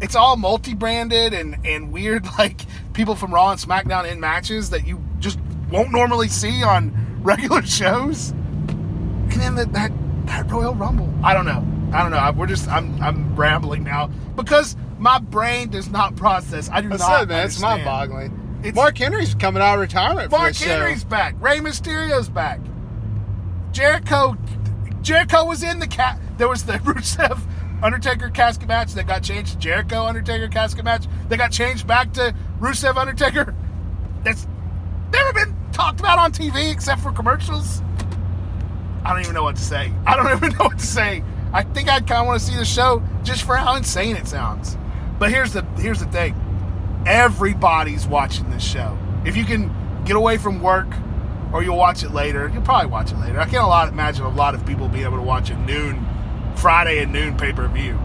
it's 0.00 0.14
all 0.16 0.36
multi-branded 0.36 1.34
and 1.34 1.56
and 1.64 1.92
weird 1.92 2.26
like 2.38 2.62
people 2.92 3.14
from 3.14 3.32
Raw 3.34 3.50
and 3.50 3.60
SmackDown 3.60 4.10
in 4.10 4.20
matches 4.20 4.70
that 4.70 4.86
you 4.86 5.02
just 5.18 5.38
won't 5.70 5.92
normally 5.92 6.28
see 6.28 6.62
on 6.62 6.92
regular 7.22 7.62
shows. 7.62 8.30
And 8.30 9.32
then 9.32 9.54
the, 9.56 9.66
that 9.66 9.92
that 10.26 10.50
Royal 10.50 10.74
Rumble. 10.74 11.12
I 11.24 11.32
don't 11.34 11.46
know. 11.46 11.64
I 11.96 12.02
don't 12.02 12.10
know. 12.10 12.18
I, 12.18 12.30
we're 12.30 12.46
just 12.46 12.68
I'm 12.68 13.00
I'm 13.02 13.34
rambling 13.36 13.84
now 13.84 14.08
because 14.34 14.76
my 14.98 15.18
brain 15.18 15.70
does 15.70 15.88
not 15.88 16.16
process. 16.16 16.68
I 16.70 16.80
do 16.80 16.88
I 16.88 16.96
not. 16.96 17.00
said, 17.00 17.28
man, 17.28 17.46
it's 17.46 17.60
mind 17.60 17.84
boggling. 17.84 18.58
It's- 18.60 18.74
Mark 18.74 18.98
Henry's 18.98 19.34
coming 19.34 19.62
out 19.62 19.74
of 19.74 19.80
retirement 19.80 20.30
for 20.30 20.38
Mark 20.38 20.48
this 20.50 20.58
show. 20.62 20.68
Henry's 20.68 21.04
back. 21.04 21.36
Rey 21.40 21.58
Mysterio's 21.60 22.28
back. 22.28 22.58
Jericho, 23.72 24.36
Jericho 25.02 25.44
was 25.44 25.62
in 25.62 25.78
the 25.78 25.86
cat. 25.86 26.18
There 26.38 26.48
was 26.48 26.64
the 26.64 26.72
Rusev 26.78 27.38
Undertaker 27.82 28.30
casket 28.30 28.68
match 28.68 28.94
that 28.94 29.06
got 29.06 29.22
changed 29.22 29.52
to 29.52 29.58
Jericho 29.58 30.04
Undertaker 30.04 30.48
casket 30.48 30.84
match. 30.84 31.04
That 31.28 31.36
got 31.36 31.52
changed 31.52 31.86
back 31.86 32.12
to 32.14 32.34
Rusev 32.58 32.96
Undertaker. 32.96 33.54
That's 34.24 34.46
never 35.12 35.32
been 35.34 35.54
talked 35.72 36.00
about 36.00 36.18
on 36.18 36.32
TV 36.32 36.72
except 36.72 37.02
for 37.02 37.12
commercials. 37.12 37.82
I 39.06 39.12
don't 39.12 39.20
even 39.22 39.34
know 39.34 39.44
what 39.44 39.56
to 39.56 39.62
say. 39.62 39.92
I 40.04 40.16
don't 40.16 40.26
even 40.36 40.50
know 40.58 40.64
what 40.64 40.78
to 40.78 40.86
say. 40.86 41.22
I 41.52 41.62
think 41.62 41.88
I 41.88 42.00
kind 42.00 42.20
of 42.22 42.26
want 42.26 42.40
to 42.40 42.46
see 42.46 42.56
the 42.56 42.64
show 42.64 43.02
just 43.22 43.44
for 43.44 43.56
how 43.56 43.76
insane 43.76 44.16
it 44.16 44.26
sounds. 44.26 44.76
But 45.18 45.30
here's 45.30 45.52
the 45.52 45.62
here's 45.78 46.00
the 46.00 46.06
thing 46.06 46.34
everybody's 47.06 48.06
watching 48.06 48.50
this 48.50 48.64
show. 48.64 48.98
If 49.24 49.36
you 49.36 49.44
can 49.44 49.72
get 50.04 50.16
away 50.16 50.38
from 50.38 50.60
work 50.60 50.88
or 51.52 51.62
you'll 51.62 51.76
watch 51.76 52.02
it 52.02 52.10
later, 52.10 52.50
you'll 52.52 52.62
probably 52.62 52.90
watch 52.90 53.12
it 53.12 53.18
later. 53.18 53.38
I 53.38 53.44
can't 53.44 53.62
a 53.64 53.66
lot 53.66 53.88
imagine 53.88 54.24
a 54.24 54.28
lot 54.28 54.54
of 54.54 54.66
people 54.66 54.88
being 54.88 55.04
able 55.04 55.16
to 55.16 55.22
watch 55.22 55.50
a 55.50 55.56
noon 55.58 56.04
Friday 56.56 57.02
and 57.02 57.12
noon 57.12 57.36
pay 57.36 57.52
per 57.52 57.68
view. 57.68 57.98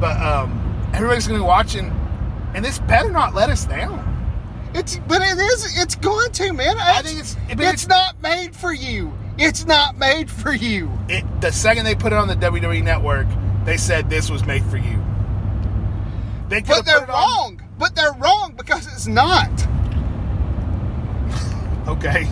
But 0.00 0.20
um, 0.20 0.90
everybody's 0.92 1.26
gonna 1.26 1.38
be 1.40 1.44
watching, 1.44 1.90
and 2.54 2.64
this 2.64 2.78
better 2.80 3.10
not 3.10 3.34
let 3.34 3.48
us 3.48 3.64
down. 3.64 4.02
It's 4.74 4.98
but 5.08 5.22
it 5.22 5.38
is. 5.38 5.80
It's 5.80 5.94
going 5.94 6.30
to 6.32 6.52
man. 6.52 6.76
I 6.78 7.00
think 7.02 7.20
it's- 7.20 7.36
it's, 7.48 7.60
it's- 7.60 7.86
not 7.88 8.20
made 8.20 8.54
for 8.54 8.72
you. 8.72 9.12
It's 9.38 9.64
not 9.66 9.96
made 9.98 10.30
for 10.30 10.52
you. 10.52 10.90
It 11.08 11.24
the 11.40 11.50
second 11.50 11.84
they 11.84 11.94
put 11.94 12.12
it 12.12 12.16
on 12.18 12.28
the 12.28 12.36
WWE 12.36 12.82
network, 12.82 13.26
they 13.64 13.76
said 13.76 14.08
this 14.08 14.30
was 14.30 14.44
made 14.44 14.64
for 14.66 14.76
you. 14.76 15.02
They 16.48 16.60
But 16.60 16.84
they're 16.84 17.00
put 17.00 17.08
it 17.08 17.10
on- 17.10 17.56
wrong. 17.56 17.60
But 17.78 17.94
they're 17.96 18.12
wrong 18.14 18.54
because 18.56 18.86
it's 18.86 19.06
not. 19.06 19.50
Okay. 21.86 22.24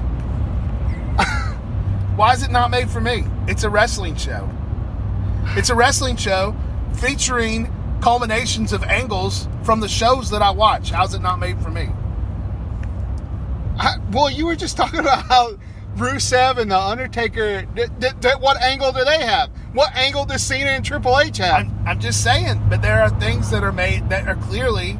Why 2.17 2.33
is 2.33 2.43
it 2.43 2.51
not 2.51 2.71
made 2.71 2.88
for 2.88 3.01
me? 3.03 3.25
It's 3.47 3.65
a 3.65 3.69
wrestling 3.71 4.17
show. 4.17 4.49
It's 5.57 5.69
a 5.69 5.75
wrestling 5.75 6.17
show 6.17 6.57
featuring 6.95 7.71
culminations 8.01 8.73
of 8.73 8.83
angles 8.85 9.49
from 9.62 9.81
the 9.81 9.88
shows 9.88 10.31
that 10.31 10.41
I 10.41 10.51
watch. 10.51 10.91
How's 10.91 11.12
it 11.15 11.21
not 11.21 11.38
made 11.38 11.59
for 11.61 11.69
me? 11.71 11.91
I, 13.79 13.97
well, 14.11 14.31
you 14.31 14.47
were 14.47 14.57
just 14.57 14.77
talking 14.77 15.01
about 15.01 15.23
how 15.27 15.53
Rusev 15.96 16.59
and 16.59 16.70
the 16.70 16.78
Undertaker. 16.78 17.64
th- 17.74 17.90
th- 18.00 18.20
th- 18.20 18.37
what 18.38 18.61
angle 18.62 18.92
do 18.92 19.05
they 19.05 19.20
have? 19.24 19.50
What 19.74 19.94
angle 19.94 20.24
does 20.24 20.42
Cena 20.42 20.70
and 20.70 20.85
Triple 20.85 21.18
H 21.18 21.38
have? 21.38 21.66
I'm, 21.66 21.88
I'm 21.88 22.00
just 22.00 22.22
saying, 22.22 22.62
but 22.68 22.83
there 22.83 23.02
are 23.02 23.11
things 23.20 23.50
that 23.50 23.62
are 23.62 23.72
made 23.72 24.09
that 24.09 24.26
are 24.28 24.37
clearly, 24.37 24.98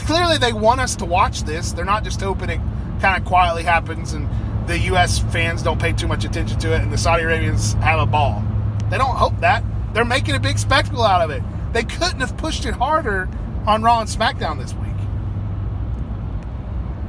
clearly 0.00 0.38
they 0.38 0.52
want 0.52 0.80
us 0.80 0.94
to 0.96 1.04
watch 1.04 1.42
this. 1.42 1.72
They're 1.72 1.84
not 1.84 2.04
just 2.04 2.20
hoping 2.20 2.50
it 2.50 2.60
kind 3.00 3.20
of 3.20 3.24
quietly 3.26 3.62
happens 3.62 4.12
and 4.12 4.28
the 4.68 4.78
U.S. 4.80 5.18
fans 5.32 5.62
don't 5.62 5.80
pay 5.80 5.92
too 5.92 6.06
much 6.08 6.24
attention 6.24 6.58
to 6.60 6.74
it 6.74 6.82
and 6.82 6.92
the 6.92 6.98
Saudi 6.98 7.22
Arabians 7.22 7.72
have 7.74 8.00
a 8.00 8.06
ball. 8.06 8.42
They 8.90 8.98
don't 8.98 9.16
hope 9.16 9.38
that. 9.40 9.64
They're 9.94 10.04
making 10.04 10.34
a 10.34 10.40
big 10.40 10.58
spectacle 10.58 11.02
out 11.02 11.22
of 11.22 11.30
it. 11.30 11.42
They 11.72 11.82
couldn't 11.84 12.20
have 12.20 12.36
pushed 12.36 12.64
it 12.66 12.74
harder 12.74 13.28
on 13.66 13.82
Raw 13.82 14.00
and 14.00 14.08
SmackDown 14.08 14.58
this 14.58 14.74
week. 14.74 14.87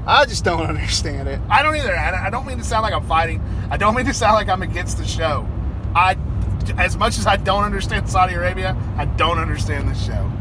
I 0.06 0.26
just 0.26 0.44
don't 0.44 0.62
understand 0.66 1.28
it. 1.28 1.40
I 1.50 1.62
don't 1.64 1.76
either. 1.76 1.96
I 1.96 2.30
don't 2.30 2.46
mean 2.48 2.58
to 2.58 2.64
sound 2.64 2.84
like 2.84 2.94
I'm 2.94 3.06
fighting. 3.08 3.42
I 3.70 3.78
don't 3.78 3.96
mean 3.96 4.06
to 4.06 4.14
sound 4.14 4.34
like 4.34 4.50
I'm 4.50 4.62
against 4.64 4.98
the 4.98 5.06
show. 5.06 5.48
I, 5.96 6.18
as 6.78 6.98
much 6.98 7.18
as 7.18 7.28
I 7.28 7.36
don't 7.38 7.64
understand 7.64 8.10
Saudi 8.10 8.34
Arabia, 8.34 8.76
I 8.98 9.06
don't 9.06 9.38
understand 9.40 9.88
the 9.90 9.94
show. 9.96 10.32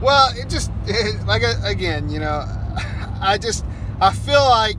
Well, 0.00 0.30
it 0.36 0.48
just 0.48 0.70
it, 0.86 1.24
like 1.26 1.42
uh, 1.44 1.54
again, 1.64 2.08
you 2.10 2.18
know, 2.18 2.44
I 3.20 3.38
just 3.40 3.64
I 4.00 4.12
feel 4.12 4.42
like 4.44 4.78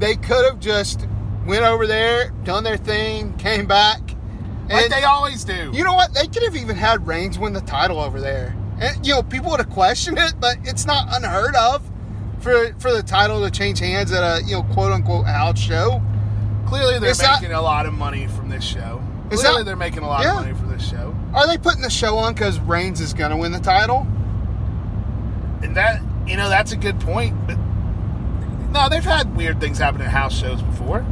they 0.00 0.16
could 0.16 0.44
have 0.44 0.58
just 0.58 1.06
went 1.46 1.62
over 1.64 1.86
there, 1.86 2.30
done 2.42 2.64
their 2.64 2.76
thing, 2.76 3.34
came 3.36 3.66
back, 3.66 4.00
and 4.68 4.72
Like 4.72 4.90
they 4.90 5.04
always 5.04 5.44
do. 5.44 5.70
you 5.72 5.84
know 5.84 5.94
what? 5.94 6.12
They 6.14 6.26
could 6.26 6.42
have 6.42 6.56
even 6.56 6.74
had 6.76 7.06
Reigns 7.06 7.38
win 7.38 7.52
the 7.52 7.60
title 7.60 8.00
over 8.00 8.20
there, 8.20 8.56
and 8.80 9.06
you 9.06 9.14
know 9.14 9.22
people 9.22 9.50
would 9.52 9.60
have 9.60 9.70
questioned 9.70 10.18
it, 10.18 10.34
but 10.40 10.56
it's 10.64 10.84
not 10.86 11.06
unheard 11.14 11.54
of 11.54 11.88
for 12.44 12.74
for 12.78 12.92
the 12.92 13.02
title 13.02 13.42
to 13.42 13.50
change 13.50 13.80
hands 13.80 14.12
at 14.12 14.22
a 14.22 14.44
you 14.44 14.52
know 14.52 14.62
quote 14.62 14.92
unquote 14.92 15.26
house 15.26 15.58
show. 15.58 16.00
Clearly, 16.66 16.98
they're 16.98 17.14
that- 17.14 17.40
making 17.40 17.54
a 17.54 17.60
lot 17.60 17.86
of 17.86 17.94
money 17.94 18.26
from 18.28 18.48
this 18.48 18.62
show. 18.62 19.02
Clearly, 19.30 19.58
that- 19.58 19.64
they're 19.64 19.76
making 19.76 20.02
a 20.02 20.06
lot 20.06 20.22
yeah. 20.22 20.38
of 20.38 20.44
money 20.46 20.54
for 20.56 20.66
this 20.66 20.88
show. 20.88 21.16
Are 21.34 21.46
they 21.46 21.58
putting 21.58 21.82
the 21.82 21.90
show 21.90 22.16
on 22.18 22.34
because 22.34 22.60
Reigns 22.60 23.00
is 23.00 23.14
going 23.14 23.30
to 23.30 23.36
win 23.36 23.52
the 23.52 23.60
title? 23.60 24.06
And 25.62 25.76
that, 25.76 26.02
you 26.26 26.36
know, 26.36 26.48
that's 26.48 26.72
a 26.72 26.76
good 26.76 27.00
point. 27.00 27.34
But 27.46 27.56
no, 28.70 28.88
they've 28.88 29.02
had 29.04 29.34
weird 29.34 29.60
things 29.60 29.78
happen 29.78 30.00
at 30.02 30.08
house 30.08 30.38
shows 30.38 30.60
before. 30.62 31.04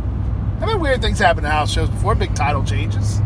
I've 0.60 0.68
had 0.68 0.80
weird 0.80 1.00
things 1.00 1.18
happen 1.18 1.44
at 1.44 1.52
house 1.52 1.72
shows 1.72 1.88
before. 1.88 2.14
Big 2.14 2.34
title 2.34 2.62
changes. 2.62 3.20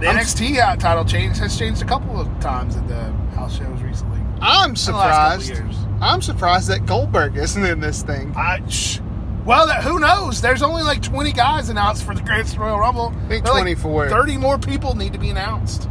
The 0.00 0.06
I'm- 0.08 0.16
NXT 0.16 0.58
out- 0.58 0.80
title 0.80 1.04
change 1.04 1.38
has 1.38 1.56
changed 1.58 1.82
a 1.82 1.84
couple 1.84 2.18
of 2.20 2.26
times 2.40 2.76
at 2.76 2.88
the 2.88 3.12
house 3.36 3.56
shows 3.58 3.80
recently. 3.82 4.18
I'm 4.40 4.74
the 4.74 4.92
last 4.92 5.50
couple 5.50 5.56
surprised. 5.56 5.76
I'm 6.00 6.22
surprised 6.22 6.68
that 6.68 6.86
Goldberg 6.86 7.36
isn't 7.36 7.62
in 7.64 7.80
this 7.80 8.02
thing. 8.02 8.32
I, 8.36 8.66
shh. 8.68 9.00
Well, 9.44 9.66
that, 9.66 9.82
who 9.82 9.98
knows? 9.98 10.40
There's 10.40 10.62
only 10.62 10.82
like 10.82 11.02
20 11.02 11.32
guys 11.32 11.68
announced 11.68 12.04
for 12.04 12.14
the 12.14 12.22
Greatest 12.22 12.56
Royal 12.56 12.78
Rumble. 12.78 13.12
I 13.24 13.28
think 13.28 13.44
They're 13.44 13.52
like 13.52 13.62
24. 13.62 14.08
30 14.08 14.36
more 14.38 14.58
people 14.58 14.94
need 14.94 15.12
to 15.12 15.18
be 15.18 15.28
announced. 15.30 15.88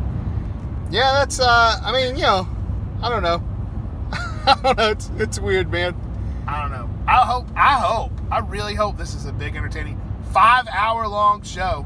Yeah, 0.89 1.11
that's. 1.13 1.39
uh 1.39 1.79
I 1.83 1.91
mean, 1.91 2.15
you 2.15 2.23
know, 2.23 2.47
I 3.03 3.09
don't 3.09 3.21
know. 3.21 3.43
I 4.47 4.59
don't 4.63 4.77
know. 4.77 4.89
It's 4.89 5.11
it's 5.17 5.39
weird, 5.39 5.71
man. 5.71 5.95
I 6.47 6.61
don't 6.61 6.71
know. 6.71 6.89
I 7.07 7.17
hope. 7.25 7.47
I 7.55 7.73
hope. 7.79 8.11
I 8.31 8.39
really 8.39 8.73
hope 8.73 8.97
this 8.97 9.13
is 9.13 9.25
a 9.25 9.31
big, 9.31 9.55
entertaining, 9.55 9.99
five-hour-long 10.31 11.43
show. 11.43 11.85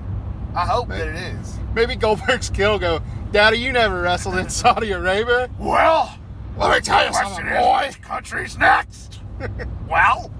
I 0.55 0.65
hope 0.65 0.87
that 0.89 1.07
it 1.07 1.15
is. 1.15 1.57
Maybe 1.73 1.95
Goldberg's 1.95 2.49
kid 2.49 2.67
will 2.67 2.79
go, 2.79 3.01
Daddy, 3.31 3.57
you 3.57 3.71
never 3.71 4.01
wrestled 4.01 4.37
in 4.37 4.49
Saudi 4.49 4.91
Arabia. 4.91 5.49
Well, 5.57 6.17
Let 6.57 6.75
me 6.75 6.81
tell 6.81 7.05
you 7.07 7.13
something, 7.13 7.45
boy. 7.45 7.91
country's 8.03 8.57
next? 8.57 9.19
well, 9.89 10.31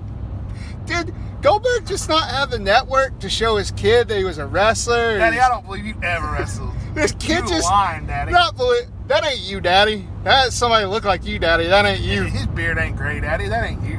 Did 0.86 1.14
Goldberg 1.42 1.86
just 1.88 2.08
not 2.08 2.30
have 2.30 2.52
the 2.52 2.60
network 2.60 3.20
to 3.20 3.30
show 3.30 3.58
his 3.58 3.72
kid 3.72 4.08
that 4.10 4.18
he 4.18 4.24
was 4.24 4.38
a 4.38 4.46
wrestler? 4.46 5.18
Daddy, 5.18 5.40
I 5.40 5.50
don't 5.50 5.66
believe 5.66 5.86
you 5.86 5.96
ever 6.04 6.32
wrestled. 6.32 6.72
This 6.94 7.12
kid 7.14 7.46
you 7.46 7.50
just 7.50 7.64
lying, 7.68 8.06
Daddy. 8.06 8.32
not 8.32 8.56
believe. 8.56 8.86
That 9.08 9.26
ain't 9.26 9.40
you, 9.40 9.60
Daddy. 9.60 10.08
That's 10.24 10.56
somebody 10.56 10.86
look 10.86 11.06
like 11.06 11.26
you, 11.26 11.40
Daddy. 11.40 11.66
That 11.66 11.86
ain't 11.86 12.02
you. 12.02 12.22
His 12.26 12.46
beard 12.46 12.78
ain't 12.78 12.96
gray, 12.98 13.20
Daddy. 13.20 13.48
That 13.48 13.68
ain't 13.68 13.82
you. 13.84 13.98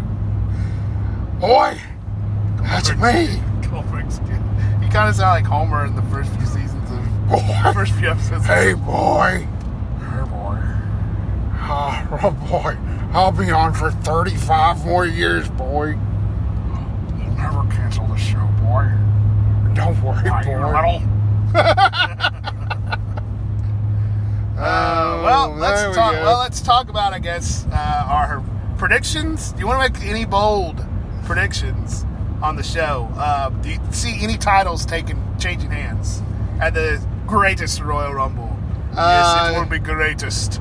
Boy, 1.41 1.77
that's 2.63 2.91
me. 2.95 3.43
Goldberg's 3.69 4.21
kid. 4.21 4.34
Kind 4.95 5.09
of 5.09 5.17
sound 5.17 5.45
like 5.45 5.45
Homer 5.45 5.85
in 5.87 5.97
the 5.97 6.03
first 6.03 6.31
few 6.37 6.47
seasons 6.47 6.89
of 6.89 7.29
Boy. 7.29 7.73
first 7.73 7.93
few 7.95 8.09
episodes. 8.09 8.47
Hey, 8.47 8.75
boy. 8.75 9.45
Hey, 9.99 10.21
boy. 10.31 10.61
Ah, 11.67 12.21
oh, 12.23 12.31
boy. 12.31 12.77
I'll 13.13 13.33
be 13.33 13.51
on 13.51 13.75
for 13.75 13.91
35 13.91 14.87
more 14.87 15.05
years, 15.05 15.49
boy. 15.51 15.87
You 15.89 17.25
never 17.37 17.65
cancel 17.73 18.07
the 18.07 18.17
show, 18.17 18.47
boy. 18.63 18.89
Don't 19.75 20.01
worry, 20.01 20.23
you 20.25 20.31
boy. 20.45 21.03
Uh, 24.57 25.21
well, 25.25 25.45
Oh, 25.47 25.49
there 25.49 25.59
let's 25.59 25.89
we 25.89 25.95
talk. 25.95 26.13
go. 26.13 26.23
Well, 26.23 26.39
let's 26.39 26.61
talk 26.61 26.89
about, 26.89 27.13
I 27.13 27.19
guess, 27.19 27.67
uh, 27.73 28.07
our 28.09 28.45
predictions. 28.79 29.51
Do 29.51 29.59
you 29.59 29.67
want 29.67 29.93
to 29.93 30.01
make 30.01 30.09
any 30.09 30.25
bold 30.25 30.87
predictions 31.25 32.07
on 32.45 32.57
the 32.57 32.63
show? 32.63 33.09
Uh, 33.17 33.49
do 33.49 33.71
you 33.71 33.79
see 33.91 34.19
any 34.23 34.37
titles 34.37 34.85
taking 34.85 35.19
changing 35.39 35.71
hands 35.71 36.23
at 36.61 36.75
the 36.75 37.03
greatest 37.27 37.81
Royal 37.81 38.13
Rumble? 38.13 38.55
yes, 38.91 38.99
Uh, 38.99 39.53
it 39.55 39.59
will 39.59 39.67
be 39.67 39.79
greatest. 39.79 40.61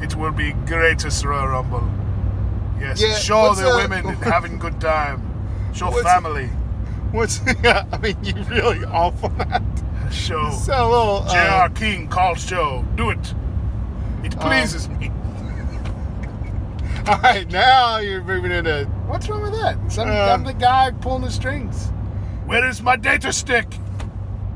It 0.00 0.14
will 0.14 0.30
be 0.32 0.52
greatest 0.66 1.24
Royal 1.24 1.48
Rumble. 1.48 1.86
Yes, 2.80 3.00
Yeah, 3.02 3.14
show 3.14 3.54
the 3.54 3.62
the- 3.70 3.76
women 3.76 4.04
having 4.22 4.58
good 4.58 4.80
time. 4.80 5.20
Show 5.74 5.90
What's- 5.90 6.02
family. 6.02 6.48
What's, 7.12 7.40
I 7.64 7.98
mean, 8.02 8.16
you 8.22 8.34
really 8.44 8.84
off 8.84 9.22
on 9.24 9.36
that. 9.38 9.62
Show. 10.12 10.50
So 10.50 10.88
little. 10.90 11.22
Uh, 11.26 11.32
J.R. 11.32 11.68
King 11.70 12.08
calls 12.08 12.44
show. 12.46 12.84
Do 12.96 13.10
it. 13.10 13.34
It 14.24 14.38
pleases 14.38 14.88
me. 14.88 15.10
all 17.08 17.18
right, 17.20 17.48
now 17.50 17.98
you're 17.98 18.22
moving 18.22 18.52
into. 18.52 18.88
What's 19.06 19.28
wrong 19.28 19.42
with 19.42 19.52
that? 19.52 19.76
Some, 19.90 20.08
Uh, 20.08 20.12
I'm 20.12 20.44
the 20.44 20.52
guy 20.52 20.90
pulling 21.00 21.22
the 21.22 21.30
strings. 21.30 21.90
Where 22.46 22.66
is 22.68 22.82
my 22.82 22.96
data 22.96 23.32
stick? 23.32 23.66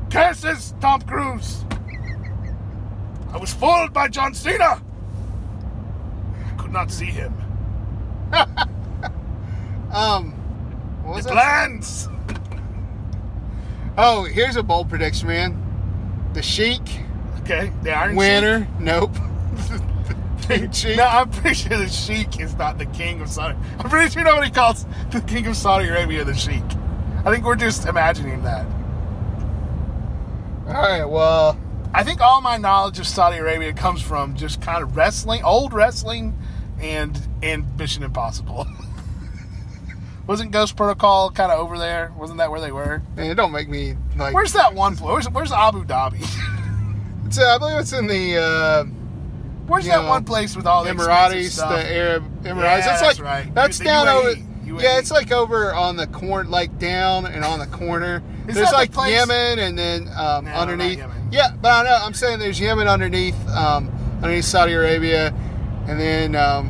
Curses, 0.09 0.73
Tom 0.81 1.01
Cruise. 1.01 1.63
I 3.33 3.37
was 3.37 3.53
fooled 3.53 3.93
by 3.93 4.07
John 4.09 4.33
Cena. 4.33 4.81
I 6.45 6.51
could 6.57 6.71
not 6.71 6.91
see 6.91 7.05
him. 7.05 7.33
Um, 9.93 10.31
what 11.03 11.15
was 11.17 11.25
that? 11.25 11.33
plans. 11.33 12.07
Oh, 13.97 14.23
here's 14.23 14.55
a 14.55 14.63
bold 14.63 14.87
prediction, 14.89 15.27
man. 15.27 16.29
The 16.33 16.41
Sheik, 16.41 16.79
Okay, 17.41 17.73
the 17.83 17.91
Iron 17.91 18.15
winner. 18.15 18.67
Nope. 18.79 19.13
Big. 20.47 20.73
Sheik. 20.73 20.97
No, 20.97 21.05
I'm 21.05 21.29
pretty 21.29 21.55
sure 21.55 21.77
the 21.77 21.87
Sheik 21.87 22.39
is 22.39 22.55
not 22.55 22.77
the 22.77 22.85
king 22.87 23.21
of 23.21 23.29
Saudi. 23.29 23.57
I'm 23.79 23.89
pretty 23.89 24.09
sure 24.11 24.23
nobody 24.23 24.51
calls 24.51 24.85
the 25.11 25.21
king 25.21 25.47
of 25.47 25.55
Saudi 25.55 25.87
Arabia 25.87 26.23
the 26.23 26.33
Sheik. 26.33 26.63
I 27.25 27.31
think 27.31 27.45
we're 27.45 27.55
just 27.55 27.85
imagining 27.85 28.43
that. 28.43 28.65
All 30.67 30.73
right, 30.73 31.05
well, 31.05 31.59
I 31.93 32.03
think 32.03 32.21
all 32.21 32.41
my 32.41 32.57
knowledge 32.57 32.99
of 32.99 33.07
Saudi 33.07 33.37
Arabia 33.37 33.73
comes 33.73 34.01
from 34.01 34.35
just 34.35 34.61
kind 34.61 34.81
of 34.83 34.95
wrestling, 34.95 35.43
old 35.43 35.73
wrestling, 35.73 36.37
and 36.79 37.19
and 37.43 37.77
Mission 37.77 38.03
Impossible. 38.03 38.65
Wasn't 40.27 40.51
Ghost 40.51 40.77
Protocol 40.77 41.31
kind 41.31 41.51
of 41.51 41.59
over 41.59 41.77
there? 41.77 42.13
Wasn't 42.17 42.37
that 42.37 42.49
where 42.51 42.61
they 42.61 42.71
were? 42.71 43.01
man, 43.15 43.31
it 43.31 43.35
don't 43.35 43.51
make 43.51 43.67
me 43.67 43.95
like. 44.15 44.33
Where's 44.33 44.53
that 44.53 44.73
one? 44.73 44.95
Where's 44.97 45.29
Where's 45.29 45.51
Abu 45.51 45.83
Dhabi? 45.85 46.25
It's, 47.31 47.39
uh, 47.39 47.55
I 47.55 47.57
believe 47.59 47.77
it's 47.77 47.93
in 47.93 48.07
the 48.07 48.37
uh, 48.37 48.83
Where's 49.71 49.85
You 49.85 49.91
that 49.91 50.03
know, 50.03 50.09
one 50.09 50.23
place 50.25 50.55
with 50.55 50.65
all 50.67 50.83
the 50.83 50.91
Emiratis, 50.91 51.51
stuff? 51.51 51.69
the 51.71 51.91
Arab 51.93 52.43
Emiratis. 52.43 52.55
Yeah, 52.79 52.85
that's 52.85 53.01
like 53.01 53.19
right. 53.19 53.55
that's 53.55 53.77
The 53.79 53.85
down 53.85 54.07
over. 54.07 54.29
UAE. 54.33 54.81
Yeah, 54.81 54.99
it's 54.99 55.11
like 55.11 55.31
over 55.31 55.73
on 55.73 55.95
the 55.97 56.07
corner, 56.07 56.49
like 56.49 56.77
down 56.79 57.25
and 57.25 57.43
on 57.43 57.59
the 57.59 57.67
corner. 57.67 58.21
There's 58.45 58.57
that 58.57 58.69
the 58.71 58.75
like 58.75 58.95
Yemen, 59.09 59.59
and 59.59 59.77
then 59.77 60.07
um, 60.17 60.45
No, 60.45 60.51
underneath. 60.51 61.03
Yeah, 61.31 61.51
but 61.61 61.71
I 61.71 61.83
know 61.83 61.95
I'm 62.01 62.13
saying 62.13 62.39
there's 62.39 62.59
Yemen 62.59 62.87
underneath, 62.87 63.35
um, 63.49 63.89
underneath 64.17 64.45
Saudi 64.45 64.73
Arabia, 64.73 65.33
and 65.87 65.99
then 65.99 66.35
um, 66.35 66.67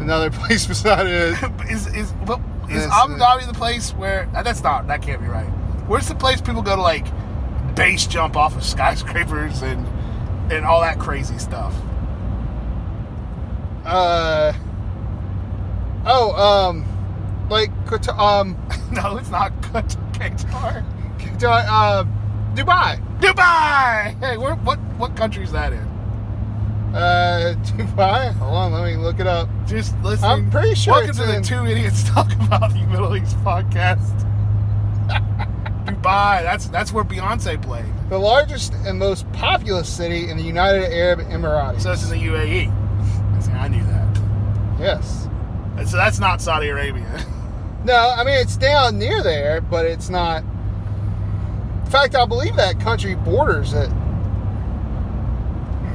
another 0.00 0.30
place 0.40 0.66
beside 0.66 1.06
it. 1.06 1.36
is 1.70 1.86
is 1.94 2.10
what, 2.26 2.40
is 2.70 2.86
Abu 2.86 3.14
Dhabi 3.18 3.46
the 3.46 3.52
place 3.54 3.92
where? 3.92 4.28
uh, 4.34 4.42
That's 4.42 4.62
not. 4.62 4.86
That 4.86 5.02
can't 5.02 5.20
be 5.20 5.28
right. 5.28 5.46
Where's 5.86 6.08
the 6.08 6.14
place 6.14 6.40
people 6.40 6.62
go 6.62 6.76
to 6.76 6.82
like 6.82 7.06
base 7.74 8.06
jump 8.06 8.36
off 8.36 8.56
of 8.56 8.64
skyscrapers 8.64 9.62
and 9.62 9.86
and 10.52 10.64
all 10.64 10.80
that 10.80 10.98
crazy 10.98 11.38
stuff? 11.38 11.74
Uh, 13.84 14.52
oh, 16.06 16.32
um, 16.32 16.86
like 17.50 17.70
Qatar, 17.84 18.18
um, 18.18 18.56
no, 18.92 19.16
it's 19.18 19.30
not 19.30 19.52
Qatar. 19.60 20.84
Qatar, 21.18 21.66
uh, 21.68 22.04
Dubai. 22.54 22.98
Dubai. 23.20 24.18
Hey, 24.20 24.36
where, 24.38 24.54
what 24.56 24.78
what 24.96 25.14
country 25.16 25.44
is 25.44 25.52
that 25.52 25.72
in? 25.72 25.78
Uh, 26.94 27.54
Dubai. 27.62 28.32
Hold 28.34 28.54
on, 28.54 28.72
let 28.72 28.84
me 28.84 28.96
look 28.96 29.20
it 29.20 29.26
up. 29.26 29.48
Just 29.66 29.94
listen. 30.02 30.24
I'm 30.24 30.50
pretty 30.50 30.74
sure 30.74 30.94
Welcome 30.94 31.10
it's 31.10 31.18
to 31.18 31.26
the 31.26 31.40
Two 31.42 31.66
Idiots 31.66 32.08
Talk 32.08 32.32
About 32.34 32.72
the 32.72 32.86
Middle 32.90 33.14
East 33.16 33.36
podcast. 33.38 34.20
Dubai. 35.84 36.42
That's 36.42 36.68
that's 36.68 36.92
where 36.92 37.04
Beyonce 37.04 37.60
played. 37.60 37.84
The 38.08 38.18
largest 38.18 38.72
and 38.86 38.98
most 38.98 39.30
populous 39.32 39.88
city 39.94 40.30
in 40.30 40.38
the 40.38 40.42
United 40.42 40.90
Arab 40.90 41.20
Emirates. 41.28 41.82
So 41.82 41.92
it's 41.92 42.04
in 42.04 42.10
the 42.10 42.26
UAE. 42.26 42.83
I 43.54 43.64
I 43.64 43.68
knew 43.68 43.84
that. 43.84 44.20
yes. 44.78 45.28
And 45.76 45.88
So 45.88 45.96
that's 45.96 46.18
not 46.20 46.40
Saudi 46.40 46.68
Arabia. 46.68 47.24
No, 47.84 48.14
I 48.16 48.24
mean 48.24 48.38
it's 48.38 48.56
down 48.56 48.98
near 48.98 49.22
there, 49.22 49.60
but 49.60 49.84
it's 49.84 50.08
not. 50.08 50.42
In 50.42 51.90
fact, 51.90 52.14
I 52.14 52.24
believe 52.24 52.56
that 52.56 52.80
country 52.80 53.14
borders 53.14 53.74
it. 53.74 53.90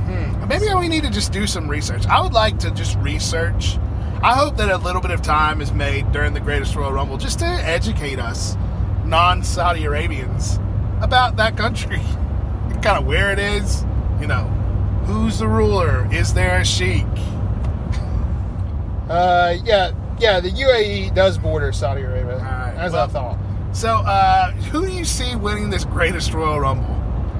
Hmm. 0.05 0.47
Maybe 0.47 0.71
we 0.75 0.87
need 0.87 1.01
to 1.03 1.09
just 1.09 1.31
do 1.31 1.47
some 1.47 1.67
research. 1.67 2.05
I 2.05 2.21
would 2.21 2.33
like 2.33 2.59
to 2.59 2.69
just 2.71 2.95
research. 2.99 3.79
I 4.21 4.35
hope 4.35 4.57
that 4.57 4.69
a 4.69 4.77
little 4.77 5.01
bit 5.01 5.09
of 5.09 5.23
time 5.23 5.61
is 5.61 5.71
made 5.71 6.11
during 6.11 6.33
the 6.35 6.39
Greatest 6.39 6.75
Royal 6.75 6.91
Rumble 6.91 7.17
just 7.17 7.39
to 7.39 7.45
educate 7.45 8.19
us, 8.19 8.55
non 9.03 9.41
Saudi 9.43 9.85
Arabians, 9.85 10.59
about 11.01 11.37
that 11.37 11.57
country. 11.57 11.97
kind 12.83 12.97
of 12.99 13.05
where 13.07 13.31
it 13.31 13.39
is, 13.39 13.83
you 14.21 14.27
know, 14.27 14.43
who's 15.05 15.39
the 15.39 15.47
ruler? 15.47 16.07
Is 16.13 16.33
there 16.35 16.59
a 16.59 16.65
sheik? 16.65 17.05
Uh, 19.09 19.57
yeah, 19.63 19.91
yeah. 20.19 20.39
The 20.39 20.49
UAE 20.51 21.13
does 21.15 21.37
border 21.37 21.71
Saudi 21.71 22.01
Arabia, 22.01 22.35
Alright, 22.35 22.75
as 22.75 22.93
well- 22.93 23.05
I 23.05 23.07
thought. 23.07 23.37
So, 23.71 23.89
uh, 23.97 24.51
who 24.51 24.85
do 24.87 24.91
you 24.91 25.05
see 25.05 25.35
winning 25.35 25.69
this 25.69 25.85
Greatest 25.85 26.33
Royal 26.33 26.59
Rumble? 26.59 26.95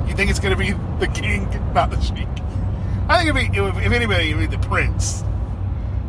You 0.08 0.16
think 0.16 0.30
it's 0.30 0.40
going 0.40 0.56
to 0.56 0.64
be 0.64 0.72
the 1.00 1.08
king, 1.12 1.48
not 1.74 1.90
the 1.90 2.00
sheik? 2.02 2.28
I 3.08 3.18
think 3.24 3.36
it'd 3.36 3.52
be, 3.54 3.60
if 3.60 3.78
if 3.88 3.92
anybody, 3.92 4.30
it'd 4.30 4.52
be 4.52 4.56
the 4.56 4.68
prince. 4.68 5.24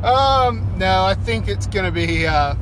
Um, 0.03 0.67
no, 0.77 1.05
I 1.05 1.15
think 1.15 1.49
it's 1.49 1.67
gonna 1.67 1.91
be 1.91 2.27
uh, 2.27 2.55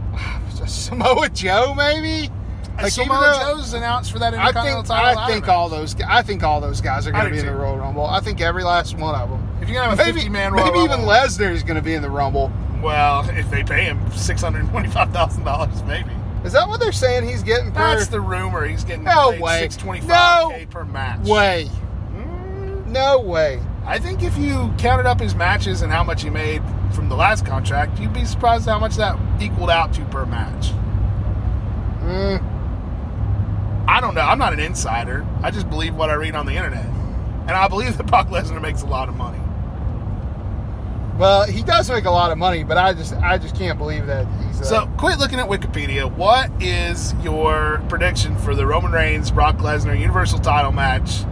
Samoa 0.66 1.28
Joe, 1.34 1.74
maybe. 1.74 2.30
Like 2.76 2.92
Samoa 2.92 3.38
Joe's 3.40 3.72
announced 3.74 4.12
for 4.12 4.18
that 4.18 4.34
I 4.34 4.52
think 4.52 4.86
title. 4.86 4.92
I 5.20 5.26
think 5.26 5.48
all 5.48 5.68
those 5.68 5.98
I 6.02 6.22
think 6.22 6.42
all 6.42 6.60
those 6.60 6.80
guys 6.80 7.06
are 7.06 7.12
going 7.12 7.24
to 7.26 7.30
be 7.30 7.38
in 7.38 7.46
the. 7.46 7.54
Royal 7.54 7.76
Rumble. 7.78 8.04
I 8.06 8.20
think 8.20 8.40
every 8.40 8.64
last 8.64 8.96
one 8.98 9.14
of 9.14 9.30
them. 9.30 9.45
If 9.60 9.68
you're 9.68 9.80
gonna 9.82 9.90
have 9.90 9.98
a 10.00 10.02
Maybe 10.04 10.14
50 10.20 10.28
man 10.30 10.52
Royal 10.52 10.66
maybe 10.66 10.78
even 10.80 11.00
Lesnar 11.00 11.50
is 11.52 11.62
going 11.62 11.76
to 11.76 11.82
be 11.82 11.94
in 11.94 12.02
the 12.02 12.10
Rumble. 12.10 12.52
well, 12.82 13.28
if 13.30 13.50
they 13.50 13.62
pay 13.64 13.84
him 13.84 13.98
six 14.12 14.42
hundred 14.42 14.68
twenty-five 14.70 15.12
thousand 15.12 15.44
dollars, 15.44 15.82
maybe. 15.84 16.10
Is 16.44 16.52
that 16.52 16.68
what 16.68 16.78
they're 16.78 16.92
saying 16.92 17.26
he's 17.26 17.42
getting 17.42 17.72
per? 17.72 17.78
That's 17.96 18.06
the 18.08 18.20
rumor. 18.20 18.64
He's 18.66 18.84
getting 18.84 19.04
No 19.04 19.30
way. 19.40 19.60
six 19.60 19.76
twenty-five 19.76 20.08
No 20.08 20.66
per 20.70 20.84
match. 20.84 21.26
way. 21.26 21.68
Mm, 22.14 22.86
No 22.88 23.18
way. 23.20 23.60
I 23.86 23.98
think 23.98 24.22
if 24.22 24.36
you 24.36 24.72
counted 24.78 25.06
up 25.06 25.18
his 25.20 25.34
matches 25.34 25.82
and 25.82 25.90
how 25.92 26.04
much 26.04 26.22
he 26.22 26.30
made 26.30 26.62
from 26.92 27.08
the 27.08 27.16
last 27.16 27.46
contract, 27.46 27.98
you'd 27.98 28.12
be 28.12 28.24
surprised 28.24 28.66
how 28.68 28.78
much 28.78 28.96
that 28.96 29.16
equaled 29.40 29.70
out 29.70 29.92
to 29.94 30.04
per 30.06 30.26
match. 30.26 30.72
Mm, 32.02 32.42
I 33.88 34.00
don't 34.00 34.14
know. 34.14 34.20
I'm 34.22 34.38
not 34.38 34.52
an 34.52 34.60
insider. 34.60 35.26
I 35.42 35.50
just 35.50 35.68
believe 35.70 35.94
what 35.94 36.10
I 36.10 36.14
read 36.14 36.34
on 36.34 36.46
the 36.46 36.52
internet, 36.54 36.84
and 36.84 37.50
I 37.52 37.68
believe 37.68 37.96
that 37.96 38.06
Brock 38.06 38.28
Lesnar 38.28 38.60
makes 38.60 38.82
a 38.82 38.86
lot 38.86 39.08
of 39.08 39.16
money. 39.16 39.38
Well, 41.18 41.44
he 41.44 41.62
does 41.62 41.90
make 41.90 42.04
a 42.04 42.10
lot 42.10 42.30
of 42.30 42.38
money, 42.38 42.64
but 42.64 42.76
I 42.78 42.92
just 42.92 43.14
I 43.14 43.38
just 43.38 43.56
can't 43.56 43.78
believe 43.78 44.06
that 44.06 44.26
he's. 44.46 44.60
Uh, 44.60 44.64
So 44.64 44.86
quit 44.98 45.18
looking 45.18 45.38
at 45.38 45.48
Wikipedia. 45.48 46.10
What 46.14 46.50
is 46.62 47.14
your 47.22 47.82
prediction 47.88 48.36
for 48.36 48.54
the 48.54 48.66
Roman 48.66 48.92
Reigns 48.92 49.30
Brock 49.30 49.56
Lesnar 49.58 49.98
Universal 49.98 50.40
Title 50.40 50.72
match, 50.72 51.24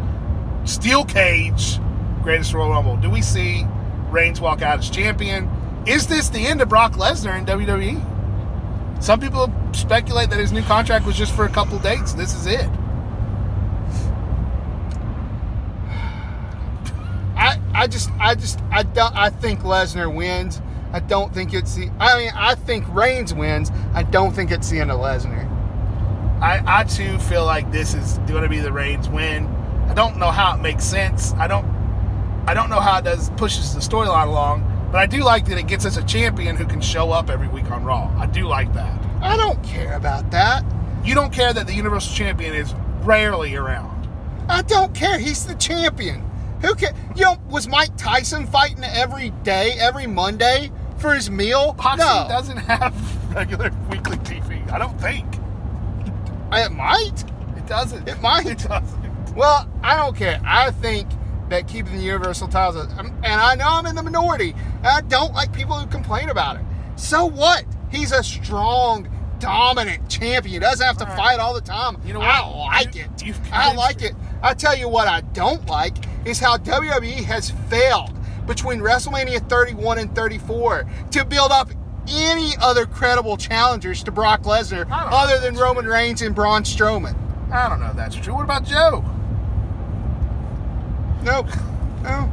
steel 0.64 1.04
cage, 1.04 1.78
Greatest 2.22 2.52
Royal 2.54 2.70
Rumble? 2.70 2.96
Do 2.96 3.10
we 3.10 3.22
see 3.22 3.66
Reigns 4.10 4.40
walk 4.40 4.62
out 4.62 4.78
as 4.78 4.90
champion? 4.90 5.50
Is 5.86 6.06
this 6.06 6.28
the 6.30 6.46
end 6.46 6.62
of 6.62 6.68
Brock 6.68 6.92
Lesnar 6.92 7.38
in 7.38 7.44
WWE? 7.44 9.02
Some 9.02 9.20
people 9.20 9.52
speculate 9.72 10.30
that 10.30 10.38
his 10.38 10.50
new 10.50 10.62
contract 10.62 11.04
was 11.04 11.16
just 11.16 11.34
for 11.34 11.44
a 11.44 11.48
couple 11.50 11.78
dates. 11.78 12.14
This 12.14 12.34
is 12.34 12.46
it. 12.46 12.68
I 17.84 17.86
just, 17.86 18.10
I 18.18 18.34
just, 18.34 18.60
I 18.70 18.82
don't. 18.82 19.14
I 19.14 19.28
think 19.28 19.60
Lesnar 19.60 20.12
wins. 20.12 20.62
I 20.94 21.00
don't 21.00 21.34
think 21.34 21.52
it's 21.52 21.74
the. 21.74 21.90
I 22.00 22.18
mean, 22.18 22.30
I 22.34 22.54
think 22.54 22.86
Reigns 22.88 23.34
wins. 23.34 23.70
I 23.92 24.04
don't 24.04 24.34
think 24.34 24.50
it's 24.50 24.70
the 24.70 24.80
end 24.80 24.90
of 24.90 25.00
Lesnar. 25.00 25.44
I, 26.40 26.62
I 26.64 26.84
too 26.84 27.18
feel 27.18 27.44
like 27.44 27.70
this 27.70 27.92
is 27.92 28.16
going 28.26 28.42
to 28.42 28.48
be 28.48 28.58
the 28.58 28.72
Reigns 28.72 29.10
win. 29.10 29.44
I 29.86 29.92
don't 29.92 30.16
know 30.16 30.30
how 30.30 30.56
it 30.56 30.62
makes 30.62 30.82
sense. 30.82 31.34
I 31.34 31.46
don't 31.46 31.66
I 32.46 32.54
don't 32.54 32.70
know 32.70 32.80
how 32.80 33.00
it 33.00 33.04
does 33.04 33.28
pushes 33.36 33.74
the 33.74 33.80
storyline 33.80 34.28
along, 34.28 34.88
but 34.90 35.02
I 35.02 35.04
do 35.04 35.22
like 35.22 35.44
that 35.48 35.58
it 35.58 35.66
gets 35.66 35.84
us 35.84 35.98
a 35.98 36.04
champion 36.04 36.56
who 36.56 36.64
can 36.64 36.80
show 36.80 37.12
up 37.12 37.28
every 37.28 37.48
week 37.48 37.70
on 37.70 37.84
Raw. 37.84 38.10
I 38.16 38.24
do 38.24 38.46
like 38.46 38.72
that. 38.72 38.98
I 39.20 39.36
don't 39.36 39.62
care 39.62 39.94
about 39.94 40.30
that. 40.30 40.64
You 41.04 41.14
don't 41.14 41.34
care 41.34 41.52
that 41.52 41.66
the 41.66 41.74
Universal 41.74 42.14
Champion 42.14 42.54
is 42.54 42.72
rarely 43.02 43.54
around. 43.56 44.08
I 44.48 44.62
don't 44.62 44.94
care. 44.94 45.18
He's 45.18 45.44
the 45.44 45.54
champion. 45.56 46.30
Who 46.64 46.74
can? 46.74 46.94
You 47.14 47.24
know, 47.24 47.36
was 47.50 47.68
Mike 47.68 47.96
Tyson 47.96 48.46
fighting 48.46 48.84
every 48.84 49.30
day, 49.42 49.72
every 49.78 50.06
Monday 50.06 50.70
for 50.98 51.14
his 51.14 51.30
meal? 51.30 51.74
Boxing 51.74 51.98
no, 52.06 52.26
doesn't 52.28 52.56
have 52.56 52.94
regular 53.34 53.70
weekly 53.90 54.16
TV. 54.18 54.70
I 54.72 54.78
don't 54.78 54.98
think 55.00 55.26
uh, 56.52 56.56
it 56.64 56.72
might. 56.72 57.24
it 57.56 57.66
doesn't. 57.66 58.08
It 58.08 58.20
might. 58.22 58.46
It 58.46 58.58
doesn't. 58.58 59.34
Well, 59.36 59.68
I 59.82 59.96
don't 59.96 60.16
care. 60.16 60.40
I 60.44 60.70
think 60.70 61.08
that 61.50 61.68
keeping 61.68 61.96
the 61.96 62.02
Universal 62.02 62.48
titles, 62.48 62.76
uh, 62.86 62.96
um, 63.00 63.08
and 63.24 63.40
I 63.40 63.54
know 63.56 63.66
I'm 63.68 63.84
in 63.86 63.94
the 63.94 64.02
minority, 64.02 64.54
and 64.78 64.86
I 64.86 65.00
don't 65.02 65.34
like 65.34 65.52
people 65.52 65.76
who 65.78 65.86
complain 65.88 66.30
about 66.30 66.56
it. 66.56 66.62
So 66.96 67.26
what? 67.26 67.64
He's 67.90 68.12
a 68.12 68.22
strong, 68.22 69.08
dominant 69.38 70.08
champion. 70.08 70.54
He 70.54 70.58
doesn't 70.60 70.84
have 70.86 70.96
to 70.98 71.04
All 71.04 71.10
right. 71.10 71.18
fight 71.36 71.40
all 71.40 71.52
the 71.52 71.60
time. 71.60 71.98
You 72.06 72.14
know 72.14 72.20
I 72.22 72.40
like 72.48 72.94
You- 72.94 73.04
it. 73.18 73.36
I 73.52 73.74
like 73.74 74.02
it. 74.02 74.14
I 74.42 74.54
tell 74.54 74.76
you 74.76 74.88
what 74.88 75.08
I 75.08 75.20
don't 75.20 75.66
like 75.66 75.96
is 76.24 76.38
how 76.38 76.56
WWE 76.56 77.24
has 77.24 77.50
failed 77.68 78.12
between 78.46 78.80
WrestleMania 78.80 79.48
31 79.48 79.98
and 79.98 80.14
34 80.14 80.86
to 81.12 81.24
build 81.24 81.50
up 81.50 81.70
any 82.08 82.52
other 82.60 82.86
credible 82.86 83.36
challengers 83.36 84.02
to 84.04 84.12
Brock 84.12 84.42
Lesnar 84.42 84.90
I 84.90 85.02
don't 85.02 85.10
know 85.10 85.16
other 85.16 85.38
than 85.40 85.54
Roman 85.54 85.84
true. 85.84 85.92
Reigns 85.92 86.22
and 86.22 86.34
Braun 86.34 86.62
Strowman. 86.64 87.16
I 87.50 87.68
don't 87.68 87.80
know 87.80 87.90
if 87.90 87.96
that's 87.96 88.16
true. 88.16 88.34
What 88.34 88.44
about 88.44 88.64
Joe? 88.64 89.04
Nope. 91.22 91.46
No. 92.02 92.30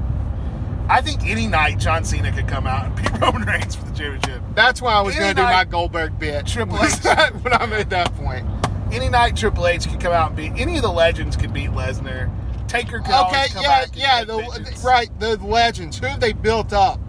I 0.89 1.01
think 1.01 1.25
any 1.25 1.47
night 1.47 1.80
John 1.80 2.04
Cena 2.04 2.34
could 2.34 2.47
come 2.47 2.67
out 2.67 2.86
and 2.86 2.95
beat 2.95 3.12
Roman 3.21 3.43
Reigns 3.43 3.75
for 3.75 3.86
the 3.86 3.95
championship. 3.95 4.41
That's 4.56 4.82
why 4.82 4.93
I 4.93 5.01
was 5.01 5.15
going 5.15 5.30
to 5.30 5.36
do 5.36 5.43
my 5.43 5.63
Goldberg 5.63 6.19
bit. 6.19 6.45
Triple 6.45 6.84
H. 6.84 6.91
when 7.41 7.54
I'm 7.54 7.71
at 7.71 7.89
that 7.91 8.13
point. 8.15 8.45
Any 8.91 9.08
night 9.08 9.38
Triple 9.38 9.67
H 9.67 9.88
could 9.88 10.01
come 10.01 10.12
out 10.12 10.30
and 10.30 10.36
beat 10.36 10.51
any 10.58 10.75
of 10.75 10.82
the 10.82 10.91
legends 10.91 11.38
could 11.38 11.54
beat 11.54 11.69
Lesnar. 11.69 12.30
Taker 12.72 13.00
could 13.00 13.08
Okay, 13.08 13.16
always 13.16 13.54
come 13.54 13.64
yeah, 13.64 13.86
yeah, 13.94 14.24
the, 14.24 14.82
right, 14.82 15.20
the 15.20 15.36
legends. 15.38 16.00
Who 16.00 16.06
have 16.06 16.22
they 16.22 16.32
built 16.32 16.72
up? 16.72 17.02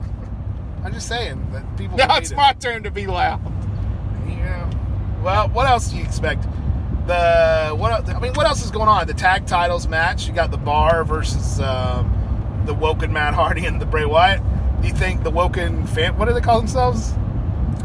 I'm 0.85 0.93
just 0.93 1.07
saying 1.07 1.53
that 1.53 1.77
people. 1.77 1.97
Now 1.97 2.17
it's 2.17 2.33
my 2.33 2.53
turn 2.55 2.83
to 2.83 2.91
be 2.91 3.07
loud. 3.07 3.41
Yeah. 4.27 4.69
Well, 5.23 5.49
what 5.51 5.69
else 5.69 5.89
do 5.89 5.97
you 5.99 6.03
expect? 6.03 6.43
The 7.07 7.75
what? 7.77 8.09
I 8.11 8.19
mean, 8.19 8.33
what 8.35 8.47
else 8.47 8.65
is 8.65 8.73
going 8.73 8.89
on? 8.89 9.07
The 9.07 9.15
tag 9.15 9.47
titles 9.47 9.87
match. 9.87 10.27
You 10.27 10.33
got 10.33 10.51
the 10.51 10.57
Bar 10.57 11.05
versus 11.05 11.61
um, 11.61 12.63
the 12.67 12.75
Woken 12.75 13.13
Matt 13.13 13.35
Hardy 13.35 13.65
and 13.65 13.81
the 13.81 13.87
Bray 13.87 14.05
Wyatt. 14.05 14.43
Do 14.81 14.89
you 14.89 14.95
think 14.95 15.23
the 15.23 15.31
Woken 15.31 15.87
fan? 15.87 16.19
What 16.19 16.27
do 16.27 16.35
they 16.35 16.41
call 16.41 16.59
themselves? 16.59 17.13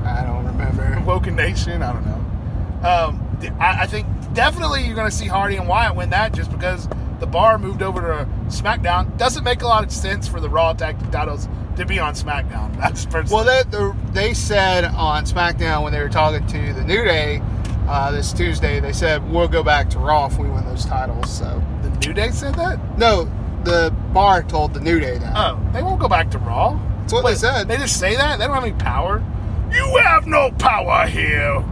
I 0.04 0.24
don't 0.26 0.46
remember. 0.48 1.00
Woken 1.06 1.36
Nation. 1.36 1.84
I 1.84 1.94
don't 1.94 2.06
know. 2.08 2.90
Um, 2.90 3.58
I, 3.60 3.84
I 3.84 3.86
think 3.86 4.08
definitely 4.34 4.84
you're 4.84 4.96
going 4.96 5.10
to 5.10 5.16
see 5.16 5.28
Hardy 5.28 5.58
and 5.58 5.68
Wyatt 5.68 5.96
win 5.96 6.10
that 6.10 6.34
just 6.34 6.50
because 6.52 6.88
the 7.20 7.28
bar 7.28 7.58
moved 7.58 7.82
over 7.82 8.02
to 8.02 8.30
SmackDown. 8.48 9.18
Doesn't 9.18 9.44
make 9.44 9.62
a 9.62 9.68
lot 9.68 9.84
of 9.84 9.92
sense 9.92 10.28
for 10.28 10.40
the 10.40 10.50
Raw 10.50 10.74
tag 10.74 11.00
team 11.00 11.12
titles 11.12 11.48
to 11.76 11.86
be 11.86 12.00
on 12.00 12.14
SmackDown. 12.14 12.76
That's 12.78 13.06
personally. 13.06 13.46
Well, 13.46 13.94
they, 14.14 14.28
they 14.28 14.34
said 14.34 14.86
on 14.86 15.26
SmackDown 15.26 15.84
when 15.84 15.94
they 15.94 16.02
were 16.02 16.10
talking 16.10 16.46
to 16.48 16.74
the 16.74 16.84
New 16.84 17.04
Day 17.04 17.42
uh, 17.88 18.12
this 18.12 18.34
Tuesday, 18.34 18.80
they 18.80 18.94
said 18.94 19.30
we'll 19.32 19.48
go 19.48 19.64
back 19.64 19.90
to 19.92 20.00
Raw 20.00 20.28
if 20.28 20.38
we 20.38 20.48
win 20.50 20.66
those 20.66 20.86
titles. 20.86 21.36
So 21.36 21.64
the 21.82 21.90
New 22.06 22.14
Day 22.14 22.32
said 22.32 22.56
that. 22.56 22.98
no, 22.98 23.30
the 23.64 23.94
bar 24.14 24.44
told 24.44 24.74
the 24.74 24.80
New 24.80 25.00
Day 25.00 25.18
that. 25.18 25.34
Oh, 25.36 25.60
they 25.74 25.82
won't 25.82 26.00
go 26.00 26.08
back 26.08 26.32
to 26.32 26.38
Raw. 26.38 26.80
That's 27.02 27.14
what 27.14 27.26
they 27.26 27.36
said. 27.36 27.68
They 27.68 27.78
just 27.78 28.00
say 28.00 28.16
that. 28.16 28.40
They 28.40 28.46
don't 28.46 28.56
have 28.56 28.64
any 28.64 28.74
power. 28.74 29.24
You 29.72 29.98
have 30.04 30.28
no 30.28 30.52
power 30.52 31.08
here. 31.08 31.64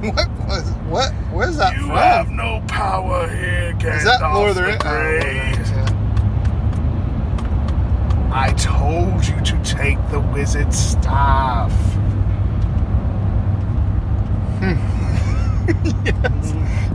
What 0.10 0.28
was 0.48 0.64
what? 0.88 1.12
Where's 1.32 1.56
that 1.58 1.74
You 1.76 1.82
from? 1.82 1.90
have 1.96 2.30
no 2.30 2.62
power 2.68 3.28
here, 3.28 3.72
that 3.74 4.20
Gandalf 4.20 4.34
Lord 4.34 4.50
of 4.50 4.54
the 4.56 4.62
the 4.62 4.68
Rings? 4.68 4.82
Oh, 4.84 4.88
Lord 4.88 5.16
of 5.16 5.22
the. 5.22 5.28
Rings, 5.28 5.70
yeah. 5.70 5.86
I 8.32 8.52
told 8.54 9.26
you 9.26 9.40
to 9.44 9.58
take 9.64 9.98
the 10.10 10.20
wizard's 10.20 10.78
staff. 10.78 11.72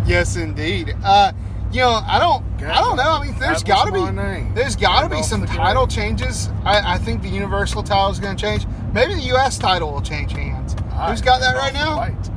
Yes, 0.05 0.35
indeed. 0.35 0.95
Uh, 1.03 1.31
you 1.71 1.79
know, 1.79 1.99
I 2.05 2.19
don't, 2.19 2.43
I 2.63 2.79
don't 2.79 2.95
know. 2.95 3.13
I 3.13 3.25
mean, 3.25 3.33
there's 3.39 3.63
That 3.63 3.67
got 3.67 3.85
to 3.85 3.91
be, 3.91 4.03
name. 4.11 4.53
there's 4.53 4.75
got 4.75 5.01
to 5.01 5.09
be 5.09 5.23
some 5.23 5.43
title 5.47 5.87
changes. 5.87 6.49
I, 6.63 6.93
I 6.93 6.97
think 6.99 7.23
the 7.23 7.29
Universal 7.29 7.81
title 7.83 8.11
is 8.11 8.19
going 8.19 8.35
to 8.35 8.39
change. 8.41 8.67
Maybe 8.93 9.15
the 9.15 9.21
U.S. 9.33 9.57
title 9.57 9.91
will 9.91 10.01
change 10.03 10.31
hands. 10.33 10.73
Who's 11.09 11.21
got 11.21 11.39
that 11.41 11.55
right 11.55 11.73
now? 11.73 11.97
White. 11.97 12.29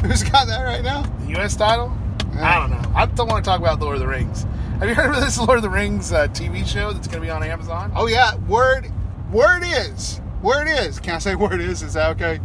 Who's 0.04 0.22
got 0.22 0.46
that 0.46 0.62
right 0.62 0.82
now? 0.82 1.02
The 1.02 1.32
U.S. 1.32 1.54
title? 1.56 1.92
I 2.36 2.58
don't 2.58 2.70
know. 2.70 2.92
I 2.94 3.04
don't 3.04 3.28
want 3.28 3.44
to 3.44 3.48
talk 3.50 3.60
about 3.60 3.80
Lord 3.80 3.96
of 3.96 4.00
the 4.00 4.06
Rings. 4.06 4.46
Have 4.78 4.88
you 4.88 4.94
heard 4.94 5.14
of 5.14 5.20
this 5.20 5.38
Lord 5.46 5.58
of 5.58 5.62
the 5.62 5.68
Rings 5.68 6.10
uh, 6.10 6.26
TV 6.28 6.66
show 6.66 6.94
that's 6.94 7.06
going 7.06 7.20
to 7.20 7.26
be 7.26 7.28
on 7.30 7.42
Amazon? 7.42 7.92
Oh 7.94 8.06
yeah, 8.06 8.34
word, 8.36 8.90
word 9.30 9.62
is, 9.62 10.22
word 10.40 10.68
is. 10.68 10.98
Can 11.00 11.16
I 11.16 11.18
say 11.18 11.34
word 11.36 11.60
is? 11.60 11.82
Is 11.82 11.92
that 11.92 12.16
okay? 12.16 12.40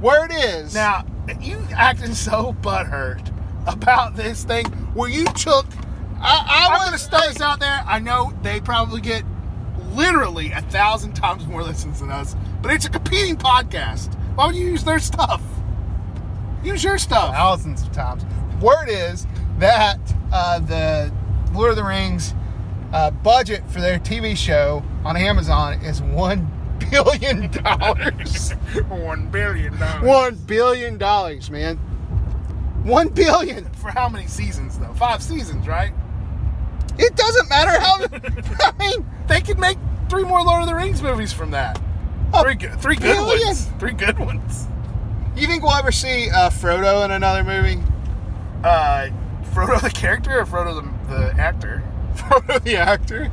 Word 0.00 0.30
is. 0.32 0.74
Now, 0.74 1.04
you 1.40 1.62
acting 1.76 2.14
so 2.14 2.56
butthurt 2.62 3.30
about 3.66 4.16
this 4.16 4.44
thing 4.44 4.64
where 4.94 5.10
you 5.10 5.26
took. 5.26 5.66
I, 6.22 6.46
I 6.48 6.66
I'm 6.68 6.72
was 6.72 6.80
going 6.80 6.92
to 6.92 6.98
start 6.98 7.24
this 7.28 7.42
out 7.42 7.60
there. 7.60 7.84
I 7.86 7.98
know 7.98 8.32
they 8.42 8.62
probably 8.62 9.02
get 9.02 9.24
literally 9.92 10.52
a 10.52 10.62
thousand 10.62 11.12
times 11.12 11.46
more 11.46 11.62
listens 11.62 12.00
than 12.00 12.10
us, 12.10 12.34
but 12.62 12.72
it's 12.72 12.86
a 12.86 12.90
competing 12.90 13.36
podcast. 13.36 14.14
Why 14.36 14.46
would 14.46 14.56
you 14.56 14.66
use 14.66 14.84
their 14.84 14.98
stuff? 14.98 15.42
Use 16.64 16.82
your 16.84 16.98
stuff. 16.98 17.32
thousands 17.34 17.82
of 17.82 17.92
times. 17.92 18.24
Word 18.60 18.88
is 18.88 19.26
that 19.58 19.98
uh, 20.32 20.58
the 20.60 21.12
Lord 21.52 21.70
of 21.70 21.76
the 21.76 21.84
Rings 21.84 22.34
uh, 22.92 23.10
budget 23.10 23.68
for 23.70 23.80
their 23.80 23.98
TV 23.98 24.36
show 24.36 24.82
on 25.04 25.16
Amazon 25.16 25.74
is 25.84 26.00
one 26.02 26.50
billion 26.90 27.50
dollars. 27.62 28.52
One 28.88 29.28
billion 29.30 29.76
dollars. 29.78 30.02
one 30.02 30.34
billion 30.36 30.98
dollars, 30.98 31.50
man. 31.50 31.76
One 32.84 33.08
billion. 33.08 33.64
For 33.74 33.90
how 33.90 34.08
many 34.10 34.26
seasons, 34.26 34.78
though? 34.78 34.92
Five 34.92 35.22
seasons, 35.22 35.66
right? 35.66 35.92
It 36.98 37.16
doesn't 37.16 37.48
matter 37.48 37.80
how. 37.80 38.04
I 38.60 38.72
mean, 38.78 39.06
They 39.26 39.40
could 39.40 39.58
make 39.58 39.78
three 40.10 40.22
more 40.24 40.42
Lord 40.42 40.62
of 40.62 40.68
the 40.68 40.74
Rings 40.74 41.00
movies 41.02 41.32
from 41.32 41.50
that. 41.52 41.80
Three, 42.42 42.54
good- 42.56 42.78
three 42.80 42.96
good 42.96 43.14
billion? 43.14 43.46
ones. 43.46 43.70
Three 43.78 43.92
good 43.92 44.18
ones. 44.18 44.66
You 45.40 45.46
think 45.46 45.62
we'll 45.62 45.72
ever 45.72 45.92
see 45.92 46.30
uh, 46.30 46.50
Frodo 46.50 47.04
in 47.04 47.10
another 47.10 47.44
movie? 47.44 47.82
Uh, 48.62 49.08
Frodo 49.52 49.80
the 49.80 49.90
character 49.90 50.38
or 50.40 50.46
Frodo 50.46 50.82
the, 51.08 51.14
the 51.14 51.40
actor? 51.40 51.82
Frodo 52.14 52.62
the 52.62 52.76
actor? 52.76 53.30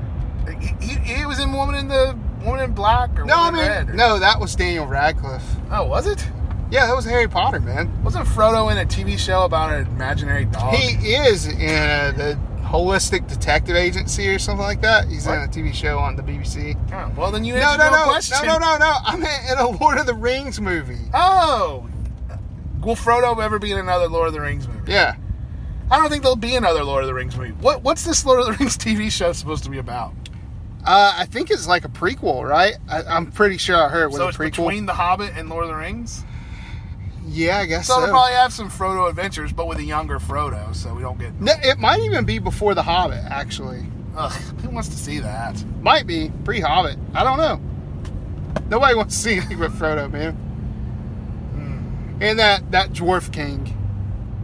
He, 0.60 0.68
he, 0.86 1.16
he 1.16 1.26
was 1.26 1.40
in 1.40 1.54
Woman 1.54 1.76
in 1.76 1.88
the 1.88 2.18
Woman 2.44 2.64
in 2.64 2.72
Black 2.74 3.18
or 3.20 3.26
No, 3.26 3.36
I 3.36 3.46
Woman 3.46 3.60
in 3.62 3.68
Red. 3.68 3.88
mean, 3.88 3.94
or- 3.94 3.98
no, 3.98 4.20
that 4.20 4.40
was 4.40 4.56
Daniel 4.56 4.88
Radcliffe. 4.88 5.46
Oh, 5.72 5.86
was 5.86 6.08
it? 6.08 6.26
Yeah, 6.72 6.88
that 6.88 6.96
was 6.96 7.06
Harry 7.06 7.28
Potter, 7.28 7.60
man. 7.60 8.02
Wasn't 8.04 8.26
Frodo 8.28 8.72
in 8.72 8.78
a 8.78 8.86
TV 8.86 9.20
show 9.20 9.44
about 9.44 9.74
an 9.74 9.86
imaginary 9.88 10.46
dog? 10.46 10.74
He 10.74 11.14
is 11.14 11.46
in 11.48 11.60
uh, 11.70 12.14
the 12.16 12.40
Holistic 12.64 13.28
Detective 13.28 13.76
Agency 13.76 14.30
or 14.30 14.40
something 14.40 14.64
like 14.66 14.80
that. 14.82 15.08
He's 15.10 15.28
in 15.28 15.34
a 15.34 15.48
TV 15.48 15.74
show 15.74 16.00
on 16.00 16.16
the 16.16 16.24
BBC. 16.24 16.78
Oh, 16.94 17.12
well, 17.20 17.30
then 17.32 17.44
you 17.44 17.56
No, 17.56 17.60
answered 17.60 17.78
no, 17.80 17.90
no, 17.92 17.98
no, 17.98 18.04
question. 18.06 18.48
no, 18.48 18.58
no, 18.58 18.78
no, 18.78 18.78
no. 18.78 18.94
I'm 19.04 19.22
in 19.22 19.58
a 19.58 19.70
Lord 19.70 19.98
of 19.98 20.06
the 20.06 20.14
Rings 20.14 20.62
movie. 20.62 20.98
Oh, 21.14 21.90
will 22.84 22.96
Frodo 22.96 23.42
ever 23.44 23.60
be 23.60 23.72
in 23.72 23.78
another 23.80 24.08
Lord 24.08 24.28
of 24.28 24.34
the 24.34 24.42
Rings 24.42 24.68
movie? 24.68 24.92
Yeah. 24.92 25.16
I 25.90 25.98
don't 25.98 26.10
think 26.10 26.24
there'll 26.24 26.36
be 26.38 26.56
another 26.56 26.84
Lord 26.84 27.04
of 27.04 27.08
the 27.08 27.14
Rings 27.14 27.36
movie. 27.36 27.52
What 27.60 27.84
What's 27.84 28.04
this 28.06 28.26
Lord 28.26 28.40
of 28.40 28.46
the 28.48 28.52
Rings 28.54 28.78
TV 28.78 29.12
show 29.12 29.34
supposed 29.34 29.64
to 29.66 29.70
be 29.70 29.78
about? 29.78 30.14
Uh, 30.86 31.14
I 31.18 31.26
think 31.26 31.52
it's 31.52 31.68
like 31.68 31.86
a 31.86 31.90
prequel, 31.90 32.48
right? 32.48 32.76
I, 32.90 33.04
I'm 33.04 33.32
pretty 33.32 33.58
sure 33.58 33.78
I 33.78 33.88
heard 33.90 34.08
with 34.08 34.18
so 34.18 34.26
a 34.26 34.30
it's 34.30 34.38
prequel. 34.38 34.50
between 34.68 34.86
The 34.88 34.94
Hobbit 34.94 35.34
and 35.36 35.48
Lord 35.50 35.64
of 35.66 35.70
the 35.70 35.76
Rings. 35.76 36.24
yeah, 37.28 37.58
I 37.60 37.66
guess 37.68 37.86
So, 37.88 37.94
so. 37.96 38.02
it'll 38.04 38.14
probably 38.14 38.34
have 38.34 38.52
some 38.52 38.70
Frodo 38.70 39.08
adventures, 39.10 39.54
but 39.54 39.68
with 39.68 39.78
a 39.78 39.84
younger 39.84 40.18
Frodo, 40.18 40.74
so 40.76 40.94
we 40.96 41.02
don't 41.04 41.20
get. 41.20 41.40
No, 41.40 41.52
it 41.62 41.78
might 41.78 42.00
even 42.02 42.26
be 42.26 42.40
before 42.40 42.74
The 42.74 42.82
Hobbit, 42.84 43.24
actually. 43.30 43.86
Ugh, 44.18 44.32
who 44.32 44.70
wants 44.72 44.90
to 44.90 44.96
see 44.96 45.20
that? 45.20 45.64
Might 45.82 46.08
be 46.08 46.32
pre 46.46 46.60
Hobbit. 46.60 46.98
I 47.14 47.24
don't 47.24 47.38
know. 47.38 47.62
Nobody 48.70 48.96
wants 48.96 49.16
to 49.16 49.22
see 49.22 49.34
anything 49.36 49.60
but 49.60 49.72
Frodo, 49.72 50.12
man. 50.12 50.36
And 52.22 52.40
that 52.40 52.72
that 52.72 52.94
dwarf 52.94 53.32
king. 53.34 53.78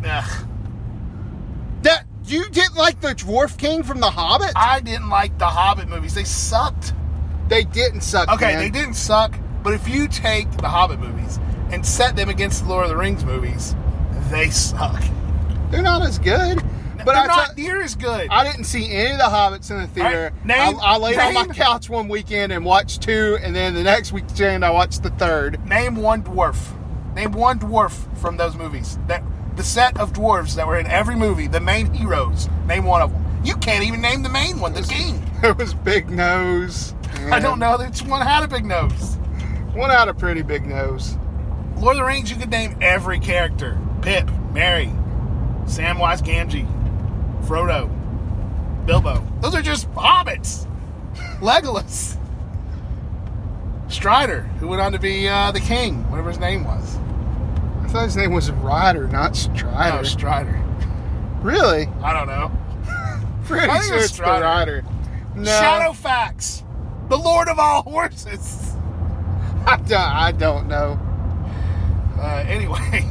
Ugh. 0.06 0.46
That 1.84 2.06
You 2.26 2.50
didn't 2.50 2.76
like 2.76 3.00
the 3.02 3.10
Dwarf 3.16 3.58
King 3.58 3.84
from 3.84 4.00
The 4.00 4.10
Hobbit? 4.10 4.52
I 4.56 4.80
didn't 4.82 5.10
like 5.10 5.38
the 5.38 5.46
Hobbit 5.48 5.88
movies. 5.88 6.14
They 6.14 6.24
sucked. 6.26 6.94
they 7.48 7.64
didn't 7.64 8.02
suck. 8.02 8.30
Okay, 8.30 8.54
man. 8.54 8.60
they 8.60 8.70
didn't 8.70 8.96
suck, 8.96 9.34
but 9.64 9.74
if 9.74 9.88
you 9.88 10.08
take 10.08 10.50
the 10.58 10.68
Hobbit 10.68 11.00
movies 11.00 11.40
and 11.72 11.86
set 11.86 12.16
them 12.16 12.30
against 12.30 12.64
the 12.64 12.70
Lord 12.70 12.84
of 12.84 12.90
the 12.90 12.98
Rings 12.98 13.24
movies, 13.24 13.76
they 14.30 14.50
suck. 14.50 15.02
They're 15.72 15.82
not 15.82 16.02
as 16.02 16.20
good. 16.20 16.62
But 16.98 17.14
They're 17.14 17.24
I 17.24 17.28
not 17.28 17.58
near 17.58 17.82
as 17.82 17.96
good. 17.96 18.28
I 18.30 18.44
didn't 18.44 18.66
see 18.66 18.92
any 18.92 19.12
of 19.12 19.18
the 19.20 19.24
Hobbits 19.26 19.70
in 19.72 19.78
the 19.78 19.88
theater. 19.88 20.34
Alright, 20.34 20.46
name- 20.46 20.80
I, 20.82 20.96
I 20.96 20.98
laid 20.98 21.18
on 21.20 21.34
my 21.34 21.46
couch 21.54 21.90
one 21.90 22.10
weekend 22.10 22.52
and 22.52 22.66
watched 22.66 23.04
two, 23.04 23.38
and 23.42 23.56
then 23.56 23.76
the 23.76 23.84
next 23.84 24.12
weekend 24.12 24.66
I 24.66 24.72
watched 24.72 25.04
the 25.04 25.12
third. 25.12 25.64
Name 25.66 25.96
one 25.96 26.24
dwarf. 26.24 26.58
Name 27.18 27.32
one 27.32 27.58
dwarf 27.58 28.16
from 28.20 28.38
those 28.38 28.56
movies. 28.56 29.00
That 29.08 29.24
the 29.56 29.64
set 29.64 30.00
of 30.00 30.14
dwarves 30.14 30.54
that 30.56 30.68
were 30.68 30.78
in 30.78 30.86
every 30.86 31.16
movie, 31.16 31.48
the 31.48 31.60
main 31.60 31.92
heroes. 31.92 32.48
Name 32.68 32.86
one 32.86 33.02
of 33.02 33.12
them. 33.12 33.26
You 33.44 33.56
can't 33.56 33.84
even 33.84 34.02
name 34.02 34.22
the 34.22 34.30
main 34.30 34.60
one, 34.60 34.76
the 34.76 34.84
king. 34.84 35.24
There 35.42 35.56
was 35.56 35.74
Big 35.74 36.12
Nose. 36.12 36.94
I 37.32 37.40
don't 37.40 37.58
know 37.58 37.76
that 37.76 37.98
one 38.08 38.22
had 38.22 38.44
a 38.44 38.48
big 38.48 38.66
nose. 38.66 39.16
One 39.74 39.90
had 39.90 40.10
a 40.10 40.14
pretty 40.14 40.44
big 40.44 40.68
nose. 40.68 41.18
Lord 41.78 41.96
of 41.96 42.02
the 42.02 42.04
Rings, 42.06 42.30
you 42.30 42.38
could 42.38 42.52
name 42.52 42.78
every 42.82 43.20
character: 43.20 43.80
Pip, 44.04 44.30
Merry, 44.52 44.92
Samwise 45.66 46.22
Gamgee, 46.22 46.68
Frodo, 47.48 47.90
Bilbo. 48.86 49.26
Those 49.42 49.56
are 49.56 49.64
just 49.64 49.92
hobbits. 49.94 50.68
Legolas, 51.40 52.16
Strider, 53.90 54.42
who 54.60 54.68
went 54.68 54.82
on 54.82 54.92
to 54.92 55.00
be 55.00 55.28
uh, 55.28 55.52
the 55.52 55.62
king, 55.62 56.08
whatever 56.12 56.30
his 56.30 56.40
name 56.40 56.64
was. 56.64 56.98
I 57.88 57.90
thought 57.90 58.04
his 58.04 58.18
name 58.18 58.34
was 58.34 58.52
Ryder, 58.52 59.08
not 59.08 59.38
Strider. 59.38 60.00
Oh, 60.00 60.04
Strider. 60.04 60.62
really? 61.42 61.88
I 62.04 62.12
don't 62.12 62.28
know. 62.28 62.52
Pretty 63.46 63.66
I 63.66 63.80
think 63.80 63.86
sure 63.86 63.96
it's 63.96 64.10
the 64.10 64.14
Strider. 64.16 64.44
Ryder. 64.44 64.86
No, 65.36 65.52
Shadowfax, 65.52 67.08
the 67.08 67.18
Lord 67.18 67.48
of 67.48 67.60
all 67.60 67.84
horses. 67.84 68.74
I 69.66 69.78
don't, 69.78 69.94
I 69.94 70.34
don't 70.34 70.68
know. 70.68 71.00
Uh, 72.20 72.44
anyway, 72.46 73.06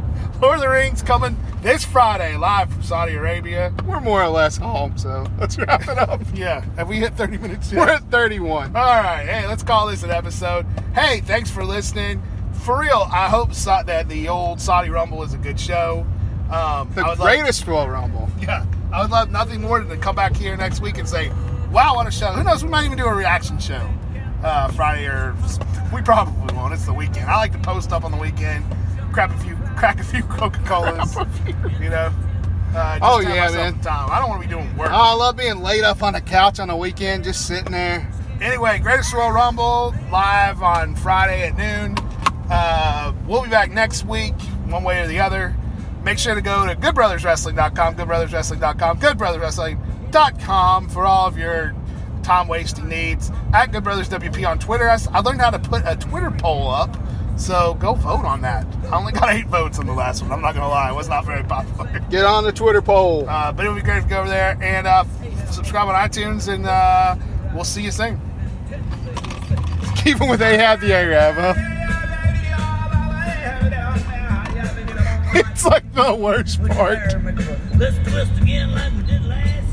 Lord 0.40 0.54
of 0.54 0.60
the 0.62 0.68
Rings 0.70 1.02
coming 1.02 1.36
this 1.60 1.84
Friday 1.84 2.34
live 2.38 2.72
from 2.72 2.82
Saudi 2.82 3.12
Arabia. 3.16 3.74
We're 3.84 4.00
more 4.00 4.22
or 4.22 4.28
less 4.28 4.56
home, 4.56 4.96
so 4.96 5.26
let's 5.38 5.58
wrap 5.58 5.82
it 5.82 5.98
up. 5.98 6.22
Yeah, 6.34 6.64
have 6.76 6.88
we 6.88 6.96
hit 6.96 7.12
30 7.16 7.36
minutes 7.36 7.70
yet? 7.70 7.80
We're 7.80 7.92
at 7.92 8.10
31. 8.10 8.74
All 8.74 8.82
right, 8.82 9.26
hey, 9.28 9.46
let's 9.46 9.62
call 9.62 9.88
this 9.88 10.02
an 10.04 10.10
episode. 10.10 10.64
Hey, 10.94 11.20
thanks 11.20 11.50
for 11.50 11.66
listening. 11.66 12.22
For 12.62 12.78
real, 12.78 13.08
I 13.12 13.28
hope 13.28 13.54
so- 13.54 13.82
that 13.86 14.08
the 14.08 14.28
old 14.28 14.60
Saudi 14.60 14.88
Rumble 14.90 15.22
is 15.22 15.34
a 15.34 15.38
good 15.38 15.58
show. 15.58 16.06
Um, 16.50 16.90
The 16.94 17.02
would 17.02 17.06
love- 17.06 17.18
greatest 17.18 17.66
Royal 17.66 17.88
Rumble. 17.88 18.28
yeah, 18.40 18.64
I 18.92 19.00
would 19.02 19.10
love 19.10 19.30
nothing 19.30 19.60
more 19.62 19.80
than 19.80 19.88
to 19.88 19.96
come 19.96 20.14
back 20.14 20.36
here 20.36 20.56
next 20.56 20.80
week 20.80 20.98
and 20.98 21.08
say, 21.08 21.30
"Wow, 21.70 21.94
what 21.96 22.06
a 22.06 22.10
show!" 22.10 22.26
Who 22.32 22.44
knows? 22.44 22.62
We 22.62 22.70
might 22.70 22.84
even 22.84 22.98
do 22.98 23.06
a 23.06 23.14
reaction 23.14 23.58
show 23.58 23.80
uh, 24.44 24.68
Friday 24.68 25.06
or 25.06 25.34
we 25.92 26.02
probably 26.02 26.54
won't. 26.54 26.72
It's 26.74 26.84
the 26.84 26.92
weekend. 26.92 27.28
I 27.28 27.36
like 27.36 27.52
to 27.52 27.58
post 27.58 27.92
up 27.92 28.04
on 28.04 28.10
the 28.12 28.18
weekend, 28.18 28.64
crack 29.12 29.30
a 29.30 29.38
few, 29.38 29.56
crack 29.76 29.98
a 30.00 30.04
few 30.04 30.22
Coca 30.24 30.60
Colas. 30.64 31.16
you 31.80 31.88
know. 31.90 32.12
Uh, 32.76 32.98
Oh, 33.02 33.20
yeah, 33.20 33.50
man. 33.50 33.78
Time. 33.80 34.08
I 34.10 34.18
don't 34.18 34.30
want 34.30 34.40
to 34.42 34.48
be 34.48 34.54
doing 34.54 34.74
work. 34.78 34.88
Oh, 34.90 34.94
I 34.94 35.12
love 35.14 35.36
being 35.36 35.62
laid 35.62 35.84
up 35.84 36.02
on 36.02 36.14
the 36.14 36.20
couch 36.22 36.58
on 36.58 36.70
a 36.70 36.76
weekend, 36.76 37.24
just 37.24 37.46
sitting 37.46 37.70
there. 37.72 38.08
Anyway, 38.40 38.78
Greatest 38.78 39.12
Royal 39.12 39.30
Rumble 39.30 39.94
live 40.10 40.62
on 40.62 40.94
Friday 40.96 41.46
at 41.48 41.56
noon. 41.56 41.94
Uh, 42.52 43.14
we'll 43.26 43.42
be 43.42 43.48
back 43.48 43.70
next 43.70 44.04
week, 44.04 44.38
one 44.66 44.84
way 44.84 45.00
or 45.00 45.06
the 45.06 45.18
other. 45.18 45.56
Make 46.04 46.18
sure 46.18 46.34
to 46.34 46.42
go 46.42 46.66
to 46.66 46.74
goodbrotherswrestling.com, 46.76 47.94
goodbrotherswrestling.com, 47.94 48.98
goodbrotherswrestling.com 48.98 50.88
for 50.90 51.06
all 51.06 51.26
of 51.26 51.38
your 51.38 51.74
time 52.22 52.48
wasting 52.48 52.90
needs. 52.90 53.30
At 53.54 53.72
Good 53.72 53.82
Brothers 53.84 54.10
WP 54.10 54.46
on 54.46 54.58
Twitter. 54.58 54.90
I, 54.90 54.98
I 55.12 55.20
learned 55.20 55.40
how 55.40 55.48
to 55.48 55.58
put 55.58 55.82
a 55.86 55.96
Twitter 55.96 56.30
poll 56.30 56.68
up, 56.68 56.94
so 57.38 57.72
go 57.80 57.94
vote 57.94 58.26
on 58.26 58.42
that. 58.42 58.66
I 58.84 58.98
only 58.98 59.12
got 59.12 59.30
eight 59.32 59.46
votes 59.46 59.78
on 59.78 59.86
the 59.86 59.94
last 59.94 60.20
one. 60.20 60.30
I'm 60.30 60.42
not 60.42 60.52
going 60.52 60.64
to 60.64 60.68
lie, 60.68 60.90
it 60.90 60.94
was 60.94 61.08
not 61.08 61.24
very 61.24 61.44
popular. 61.44 62.00
Get 62.10 62.26
on 62.26 62.44
the 62.44 62.52
Twitter 62.52 62.82
poll. 62.82 63.26
Uh, 63.26 63.50
but 63.50 63.64
it 63.64 63.70
would 63.70 63.76
be 63.76 63.82
great 63.82 63.96
if 63.96 64.04
you 64.04 64.10
go 64.10 64.20
over 64.20 64.28
there 64.28 64.58
and 64.60 64.86
uh, 64.86 65.04
subscribe 65.50 65.88
on 65.88 65.94
iTunes, 65.94 66.52
and 66.52 66.66
uh, 66.66 67.16
we'll 67.54 67.64
see 67.64 67.80
you 67.82 67.90
soon. 67.90 68.20
Even 70.04 70.28
when 70.28 70.38
they 70.38 70.58
have 70.58 70.82
the 70.82 70.92
Arab, 70.92 71.36
huh? 71.36 71.78
It's 75.34 75.64
like 75.64 75.90
the 75.94 76.14
worst 76.14 76.62
part. 76.68 76.98
Let's 77.78 77.96
twist 78.10 78.42
again 78.42 78.72
like 78.74 78.92
we 78.92 79.02
did 79.04 79.24
last 79.24 79.71